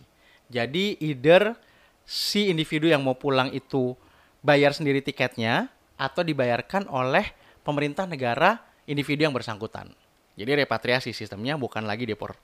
Jadi 0.48 1.02
either 1.02 1.58
si 2.06 2.48
individu 2.48 2.86
yang 2.86 3.02
mau 3.02 3.18
pulang 3.18 3.50
itu 3.50 3.98
bayar 4.40 4.70
sendiri 4.70 5.02
tiketnya 5.02 5.68
atau 5.98 6.22
dibayarkan 6.22 6.86
oleh 6.88 7.34
pemerintah 7.66 8.06
negara 8.06 8.62
individu 8.86 9.26
yang 9.26 9.34
bersangkutan. 9.34 9.90
Jadi 10.38 10.62
repatriasi 10.62 11.10
sistemnya 11.10 11.58
bukan 11.58 11.82
lagi 11.86 12.06
depor 12.06 12.38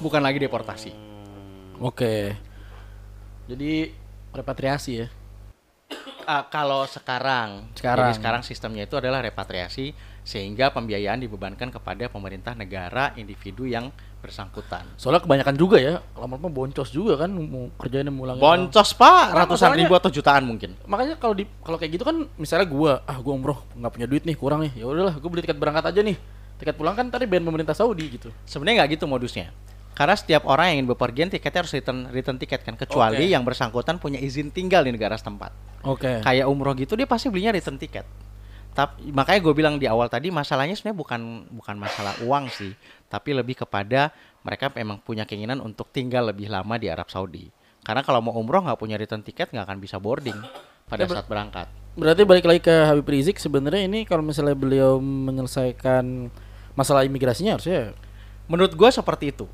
bukan 0.00 0.20
lagi 0.20 0.38
deportasi. 0.40 0.92
Oke. 1.80 2.36
Jadi 3.46 3.92
repatriasi 4.32 4.92
ya. 5.04 5.06
Ah, 6.26 6.42
kalau 6.50 6.82
sekarang, 6.90 7.70
Sekarang. 7.78 8.10
jadi 8.10 8.18
sekarang 8.18 8.42
sistemnya 8.42 8.82
itu 8.82 8.98
adalah 8.98 9.22
repatriasi 9.22 9.94
sehingga 10.26 10.74
pembiayaan 10.74 11.22
dibebankan 11.22 11.70
kepada 11.70 12.10
pemerintah 12.10 12.50
negara 12.58 13.14
individu 13.14 13.62
yang 13.62 13.94
bersangkutan. 14.18 14.82
Soalnya 14.98 15.22
kebanyakan 15.22 15.54
juga 15.54 15.78
ya. 15.78 16.02
Lama-lama 16.18 16.50
boncos 16.50 16.90
juga 16.90 17.14
kan 17.14 17.30
mau 17.30 17.70
kerjain 17.78 18.10
mulangin. 18.10 18.42
Boncos 18.42 18.90
pak, 18.98 19.38
ratusan 19.38 19.78
ribu 19.78 19.94
atau 19.94 20.10
jutaan 20.10 20.42
mungkin. 20.42 20.74
Makanya 20.90 21.14
kalau 21.14 21.38
di 21.38 21.46
kalau 21.62 21.78
kayak 21.78 21.94
gitu 21.94 22.02
kan 22.02 22.26
misalnya 22.34 22.66
gua, 22.66 23.06
ah 23.06 23.22
gua 23.22 23.38
umroh 23.38 23.62
nggak 23.78 23.92
punya 23.94 24.06
duit 24.10 24.26
nih, 24.26 24.34
kurang 24.34 24.66
nih. 24.66 24.74
Ya 24.74 24.90
udahlah, 24.90 25.14
gua 25.14 25.30
beli 25.30 25.46
tiket 25.46 25.62
berangkat 25.62 25.94
aja 25.94 26.02
nih. 26.02 26.18
Tiket 26.58 26.74
pulang 26.74 26.98
kan 26.98 27.06
tadi 27.06 27.30
band 27.30 27.46
pemerintah 27.46 27.78
Saudi 27.78 28.18
gitu. 28.18 28.34
Sebenarnya 28.50 28.82
nggak 28.82 28.98
gitu 28.98 29.06
modusnya. 29.06 29.54
Karena 29.96 30.12
setiap 30.12 30.44
orang 30.44 30.68
yang 30.68 30.76
ingin 30.84 30.88
bepergian 30.92 31.28
tiketnya 31.32 31.64
harus 31.64 31.72
return 31.72 32.12
return 32.12 32.36
tiket 32.36 32.60
kan 32.60 32.76
kecuali 32.76 33.24
Oke. 33.24 33.32
yang 33.32 33.42
bersangkutan 33.48 33.96
punya 33.96 34.20
izin 34.20 34.52
tinggal 34.52 34.84
di 34.84 34.92
negara 34.92 35.16
setempat. 35.16 35.80
Oke. 35.88 36.20
Kayak 36.20 36.52
umroh 36.52 36.76
gitu 36.76 37.00
dia 37.00 37.08
pasti 37.08 37.32
belinya 37.32 37.56
return 37.56 37.80
tiket. 37.80 38.04
Tapi 38.76 39.08
makanya 39.08 39.40
gue 39.40 39.54
bilang 39.56 39.80
di 39.80 39.88
awal 39.88 40.12
tadi 40.12 40.28
masalahnya 40.28 40.76
sebenarnya 40.76 41.00
bukan 41.00 41.20
bukan 41.48 41.76
masalah 41.80 42.12
uang 42.20 42.52
sih, 42.52 42.76
tapi 43.08 43.32
lebih 43.32 43.64
kepada 43.64 44.12
mereka 44.44 44.68
memang 44.76 45.00
punya 45.00 45.24
keinginan 45.24 45.64
untuk 45.64 45.88
tinggal 45.88 46.28
lebih 46.28 46.52
lama 46.52 46.76
di 46.76 46.92
Arab 46.92 47.08
Saudi. 47.08 47.48
Karena 47.80 48.04
kalau 48.04 48.20
mau 48.20 48.36
umroh 48.36 48.68
nggak 48.68 48.76
punya 48.76 49.00
return 49.00 49.24
tiket 49.24 49.48
nggak 49.48 49.64
akan 49.64 49.80
bisa 49.80 49.96
boarding 49.96 50.36
pada 50.84 51.08
Ya, 51.08 51.24
saat 51.24 51.24
berangkat. 51.24 51.72
Berarti 51.96 52.28
balik 52.28 52.44
lagi 52.44 52.60
ke 52.60 52.84
Habib 52.84 53.08
Rizik 53.08 53.40
sebenarnya 53.40 53.88
ini 53.88 54.04
kalau 54.04 54.20
misalnya 54.20 54.52
beliau 54.52 55.00
menyelesaikan 55.00 56.28
masalah 56.76 57.08
imigrasinya 57.08 57.56
harusnya 57.56 57.96
Menurut 58.46 58.72
gue 58.78 58.90
seperti 58.94 59.34
itu. 59.34 59.46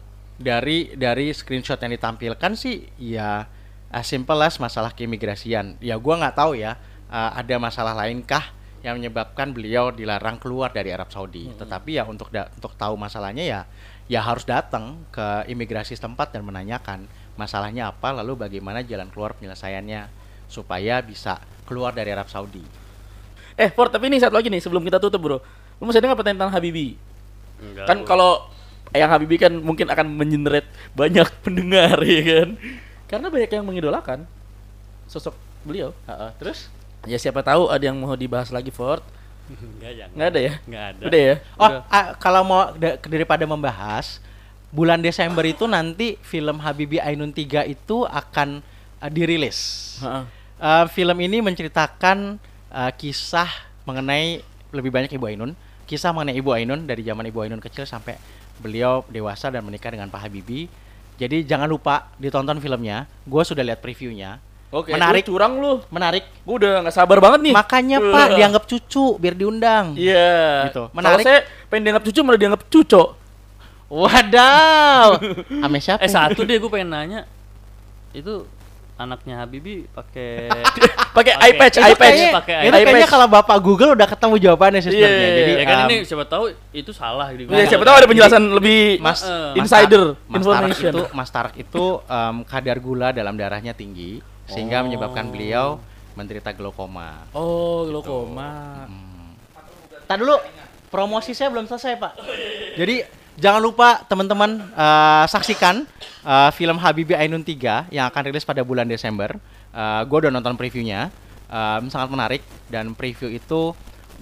Dari 0.43 0.99
dari 0.99 1.31
screenshot 1.31 1.79
yang 1.79 1.95
ditampilkan 1.95 2.53
sih 2.59 2.91
ya 2.99 3.47
as 3.95 4.07
simple 4.11 4.39
as 4.43 4.59
masalah 4.59 4.91
keimigrasian. 4.91 5.79
Ya 5.79 5.95
gua 5.97 6.19
nggak 6.19 6.35
tahu 6.35 6.59
ya 6.59 6.75
uh, 7.09 7.31
ada 7.39 7.57
masalah 7.63 7.95
lainkah 7.95 8.51
yang 8.83 8.99
menyebabkan 8.99 9.55
beliau 9.55 9.95
dilarang 9.95 10.43
keluar 10.43 10.75
dari 10.75 10.91
Arab 10.91 11.15
Saudi. 11.15 11.47
Tetapi 11.55 12.03
ya 12.03 12.05
untuk 12.05 12.35
da- 12.35 12.51
untuk 12.59 12.75
tahu 12.75 12.99
masalahnya 12.99 13.47
ya 13.47 13.61
ya 14.11 14.21
harus 14.21 14.43
datang 14.43 14.99
ke 15.15 15.47
imigrasi 15.47 15.95
setempat 15.95 16.35
dan 16.35 16.43
menanyakan 16.43 17.07
masalahnya 17.39 17.95
apa 17.95 18.13
lalu 18.13 18.45
bagaimana 18.45 18.83
jalan 18.83 19.09
keluar 19.09 19.39
penyelesaiannya 19.39 20.11
supaya 20.51 21.01
bisa 21.01 21.41
keluar 21.65 21.97
dari 21.97 22.13
Arab 22.13 22.29
Saudi. 22.29 22.61
Eh, 23.57 23.73
Ford, 23.73 23.89
tapi 23.89 24.13
ini 24.13 24.21
satu 24.21 24.37
lagi 24.37 24.53
nih 24.53 24.61
sebelum 24.61 24.85
kita 24.85 25.01
tutup, 25.01 25.21
Bro. 25.21 25.39
Lu 25.81 25.89
masih 25.89 26.05
dengar 26.05 26.17
apa 26.17 26.25
tentang 26.25 26.53
Habibi? 26.53 26.97
Enggak, 27.63 27.87
kan 27.89 27.99
kalau 28.05 28.52
yang 28.93 29.11
Habibi 29.11 29.37
kan 29.41 29.53
mungkin 29.57 29.89
akan 29.89 30.07
mengenerate 30.13 30.69
banyak 30.93 31.29
pendengar 31.45 31.99
ya 32.05 32.23
kan. 32.23 32.49
Karena 33.09 33.27
banyak 33.29 33.51
yang 33.53 33.65
mengidolakan 33.65 34.25
sosok 35.09 35.37
beliau. 35.65 35.93
Heeh, 36.09 36.31
terus 36.41 36.69
Ya 37.03 37.19
siapa 37.19 37.43
tahu 37.43 37.67
ada 37.67 37.83
yang 37.83 37.99
mau 37.99 38.15
dibahas 38.15 38.55
lagi 38.55 38.71
Ford. 38.71 39.03
Enggak, 39.51 39.93
jangan. 39.99 40.15
Nggak 40.15 40.29
ada 40.31 40.41
ya? 40.41 40.53
Enggak 40.63 40.85
ada. 40.87 41.03
Udah 41.03 41.21
ya? 41.21 41.35
Oh, 41.59 41.67
Udah. 41.67 41.81
ah, 41.91 42.07
kalau 42.15 42.43
mau 42.47 42.61
da- 42.79 42.99
daripada 43.03 43.43
membahas 43.43 44.23
bulan 44.71 45.03
Desember 45.03 45.43
itu 45.43 45.67
nanti 45.67 46.15
film 46.23 46.63
Habibie 46.63 47.03
Ainun 47.03 47.35
3 47.35 47.67
itu 47.67 48.07
akan 48.07 48.63
ah, 49.03 49.11
dirilis. 49.11 49.59
Heeh. 49.99 50.25
Eh, 50.63 50.85
film 50.95 51.19
ini 51.19 51.43
menceritakan 51.43 52.39
eh, 52.71 52.93
kisah 52.95 53.51
mengenai 53.83 54.47
lebih 54.71 54.95
banyak 54.95 55.11
Ibu 55.11 55.27
Ainun, 55.27 55.59
kisah 55.91 56.15
mengenai 56.15 56.39
Ibu 56.39 56.55
Ainun 56.55 56.87
dari 56.87 57.03
zaman 57.03 57.27
Ibu 57.27 57.51
Ainun 57.51 57.59
kecil 57.59 57.83
sampai 57.83 58.15
beliau 58.61 59.07
dewasa 59.09 59.49
dan 59.49 59.65
menikah 59.65 59.88
dengan 59.88 60.11
Pak 60.12 60.29
Habibie. 60.29 60.69
Jadi 61.17 61.47
jangan 61.47 61.71
lupa 61.71 62.11
ditonton 62.19 62.59
filmnya. 62.59 63.07
Gue 63.25 63.43
sudah 63.47 63.62
lihat 63.62 63.79
previewnya. 63.79 64.43
Oke, 64.73 64.97
Menarik. 64.97 65.29
lu 65.29 65.37
curang 65.37 65.53
lu. 65.61 65.73
Menarik. 65.93 66.25
Gue 66.49 66.57
udah 66.65 66.81
nggak 66.81 66.97
sabar 66.97 67.21
banget 67.21 67.53
nih. 67.53 67.55
Makanya 67.55 67.99
Pak 68.01 68.29
dianggap 68.41 68.65
cucu 68.65 69.07
biar 69.21 69.35
diundang. 69.37 69.93
Iya. 69.95 70.73
Gitu. 70.73 70.83
Kalau 70.88 70.97
Menarik. 70.97 71.25
saya 71.29 71.38
pengen 71.69 71.83
dianggap 71.85 72.05
cucu 72.09 72.21
malah 72.25 72.41
dianggap 72.41 72.62
cuco. 72.73 73.05
Wadaw. 73.93 75.09
Ame 75.69 75.79
siapa? 75.85 76.01
Eh 76.01 76.09
satu 76.09 76.49
deh 76.49 76.57
gue 76.57 76.71
pengen 76.73 76.88
nanya. 76.88 77.29
Itu 78.17 78.49
anaknya 79.03 79.35
Habibi 79.38 79.85
pakai 79.88 80.49
Pakai 81.17 81.33
patch, 81.53 81.77
Itu 81.77 81.85
eye 81.85 81.93
patch. 81.93 82.17
kayaknya- 82.17 82.33
pakai 82.73 83.05
kalau 83.05 83.27
Bapak 83.27 83.59
Google 83.59 83.93
udah 83.93 84.07
ketemu 84.07 84.35
jawabannya 84.41 84.81
sih 84.81 84.91
Iya, 84.91 85.05
sebenarnya. 85.05 85.31
Jadi 85.35 85.53
ya 85.53 85.65
kan 85.65 85.77
um, 85.77 85.85
ini 85.85 85.97
siapa 86.03 86.25
tahu 86.25 86.45
itu 86.73 86.91
salah 86.91 87.29
di 87.29 87.43
Iya, 87.45 87.65
siapa 87.69 87.85
tahu 87.85 87.95
ada 87.95 88.07
penjelasan 88.07 88.43
lebih 88.53 88.81
Mas, 88.99 89.21
Mas 89.21 89.21
insider 89.55 90.17
Mas 90.25 90.41
Tarak 90.41 90.73
information. 90.73 90.88
itu 90.88 91.03
Mas 91.12 91.31
Tarak 91.31 91.55
itu 91.55 91.85
um, 92.01 92.37
kadar 92.43 92.77
gula 92.79 93.09
dalam 93.11 93.35
darahnya 93.35 93.73
tinggi 93.73 94.19
sehingga 94.45 94.81
Oh. 94.81 94.85
menyebabkan 94.85 95.29
beliau 95.29 95.77
menderita 96.12 96.51
glaukoma. 96.51 97.25
Oh, 97.33 97.85
glaukoma. 97.87 98.85
Tadi 100.05 100.19
dulu 100.19 100.37
promosi 100.88 101.33
saya 101.33 101.49
belum 101.49 101.65
selesai 101.65 101.97
Pak. 101.97 102.12
Jadi 102.75 103.01
jangan 103.38 103.61
lupa 103.62 104.03
teman-teman 104.09 104.61
uh, 104.75 105.25
saksikan 105.29 105.85
uh, 106.25 106.51
film 106.53 106.77
Habibie 106.81 107.16
Ainun 107.16 107.45
3 107.45 107.92
yang 107.92 108.09
akan 108.09 108.23
rilis 108.29 108.45
pada 108.45 108.61
bulan 108.64 108.88
Desember. 108.88 109.37
Uh, 109.73 110.05
gue 110.05 110.29
udah 110.29 110.33
nonton 110.33 110.57
previewnya, 110.57 111.09
um, 111.49 111.88
sangat 111.88 112.09
menarik 112.12 112.42
dan 112.68 112.92
preview 112.92 113.33
itu 113.33 113.73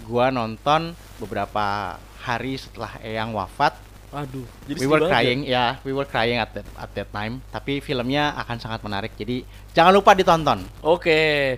gue 0.07 0.27
nonton 0.31 0.94
beberapa 1.18 1.99
hari 2.23 2.57
setelah 2.57 2.96
Eyang 3.03 3.35
wafat 3.35 3.90
Aduh, 4.11 4.42
jadi 4.66 4.79
we 4.83 4.87
were 4.90 5.07
ya. 5.07 5.11
crying 5.11 5.40
ya, 5.46 5.64
we 5.87 5.94
were 5.94 6.03
crying 6.03 6.42
at 6.42 6.51
that, 6.51 6.66
at 6.75 6.90
that 6.99 7.07
time. 7.14 7.38
Tapi 7.55 7.79
filmnya 7.79 8.35
akan 8.42 8.59
sangat 8.59 8.83
menarik. 8.83 9.14
Jadi 9.14 9.46
jangan 9.70 9.94
lupa 9.94 10.18
ditonton. 10.18 10.66
Oke. 10.83 11.55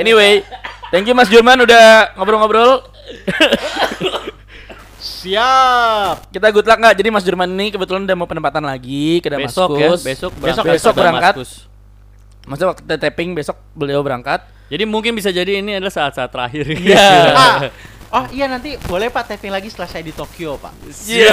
Anyway, 0.00 0.40
thank 0.88 1.04
you 1.04 1.12
Mas 1.12 1.28
Jurman 1.28 1.60
udah 1.60 2.16
ngobrol-ngobrol. 2.16 2.80
Siap. 5.22 6.34
Kita 6.34 6.46
good 6.50 6.66
luck 6.66 6.78
nggak? 6.82 6.94
Jadi 6.98 7.08
Mas 7.14 7.22
Jurman 7.22 7.46
ini 7.54 7.70
kebetulan 7.70 8.02
udah 8.02 8.16
mau 8.18 8.26
penempatan 8.26 8.66
lagi 8.66 9.22
ke 9.22 9.30
Damaskus. 9.30 9.54
Besok 9.54 9.70
ya, 9.78 9.88
besok 9.94 10.32
besok, 10.34 10.34
berangkat 10.42 10.74
besok 10.74 10.92
ke 10.92 10.98
berangkat. 10.98 11.34
Maksudnya 12.42 12.68
waktu 12.74 12.82
kita 12.82 12.96
tapping 12.98 13.30
besok 13.38 13.56
beliau 13.78 14.02
berangkat. 14.02 14.42
Jadi 14.66 14.82
mungkin 14.82 15.14
bisa 15.14 15.30
jadi 15.30 15.62
ini 15.62 15.78
adalah 15.78 15.94
saat-saat 15.94 16.26
terakhir. 16.32 16.66
Iya. 16.82 17.06
Ah, 17.38 17.58
oh 18.18 18.24
iya 18.34 18.50
nanti 18.50 18.74
boleh 18.90 19.14
Pak 19.14 19.30
taping 19.30 19.54
lagi 19.54 19.70
setelah 19.70 19.86
saya 19.86 20.02
di 20.02 20.10
Tokyo 20.10 20.58
Pak. 20.58 20.74
Iya, 21.06 21.32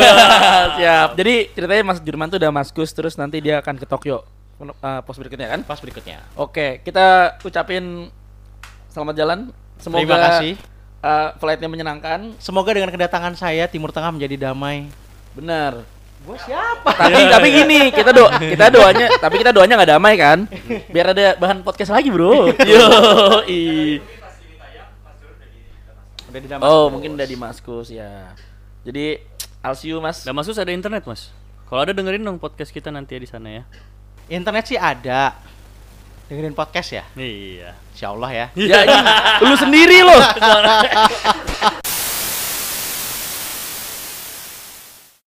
siap. 0.77 1.09
Jadi 1.17 1.49
ceritanya 1.57 1.83
Mas 1.89 1.99
Jurman 2.05 2.29
tuh 2.29 2.37
Damaskus 2.37 2.93
terus 2.93 3.17
nanti 3.17 3.41
dia 3.41 3.57
akan 3.57 3.81
ke 3.81 3.89
Tokyo. 3.89 4.21
Uh, 4.59 4.99
pos 5.07 5.15
berikutnya 5.17 5.49
kan? 5.49 5.65
Pas 5.65 5.79
berikutnya. 5.81 6.19
Oke, 6.35 6.83
kita 6.85 7.39
ucapin 7.41 8.11
selamat 8.93 9.15
jalan. 9.17 9.39
Semoga 9.79 10.03
Terima 10.03 10.19
kasih. 10.19 10.53
Uh, 11.03 11.35
flightnya 11.39 11.69
menyenangkan. 11.71 12.35
Semoga 12.39 12.75
dengan 12.75 12.91
kedatangan 12.91 13.35
saya 13.35 13.67
Timur 13.67 13.91
Tengah 13.91 14.11
menjadi 14.11 14.49
damai. 14.51 14.87
Benar. 15.35 15.83
Gue 16.19 16.35
siapa? 16.43 16.91
tapi 16.99 17.31
tapi 17.31 17.47
gini, 17.47 17.79
kita 17.95 18.11
do 18.11 18.27
kita 18.27 18.67
doanya, 18.67 19.07
tapi 19.23 19.39
kita 19.39 19.55
doanya 19.55 19.79
nggak 19.79 19.91
damai 19.95 20.13
kan? 20.19 20.43
Biar 20.91 21.15
ada 21.15 21.39
bahan 21.39 21.63
podcast 21.63 21.95
lagi, 21.95 22.11
Bro. 22.11 22.51
Yo, 22.69 22.85
Udah 26.29 26.39
di 26.43 26.47
Oh, 26.61 26.91
mungkin 26.91 27.15
udah 27.15 27.25
di 27.25 27.39
Maskus 27.39 27.89
ya. 27.89 28.35
Jadi, 28.83 29.17
I'll 29.63 29.73
see 29.73 29.89
you, 29.89 29.97
Mas. 30.03 30.21
Damaskus 30.21 30.59
ada 30.61 30.69
internet, 30.69 31.07
Mas. 31.07 31.33
Kalau 31.65 31.81
ada 31.87 31.93
dengerin 31.93 32.21
dong 32.21 32.37
podcast 32.37 32.69
kita 32.69 32.93
nanti 32.93 33.17
ya 33.17 33.21
di 33.21 33.29
sana 33.29 33.47
ya. 33.49 33.63
Internet 34.29 34.65
sih 34.69 34.77
ada. 34.77 35.33
Dengerin 36.29 36.53
podcast 36.53 36.93
ya. 36.93 37.03
Iya. 37.17 37.73
Insya 37.89 38.13
Allah 38.13 38.29
ya. 38.29 38.45
Ya, 38.53 38.79
ini 38.85 39.49
lu 39.49 39.57
sendiri 39.57 40.05
loh. 40.05 40.21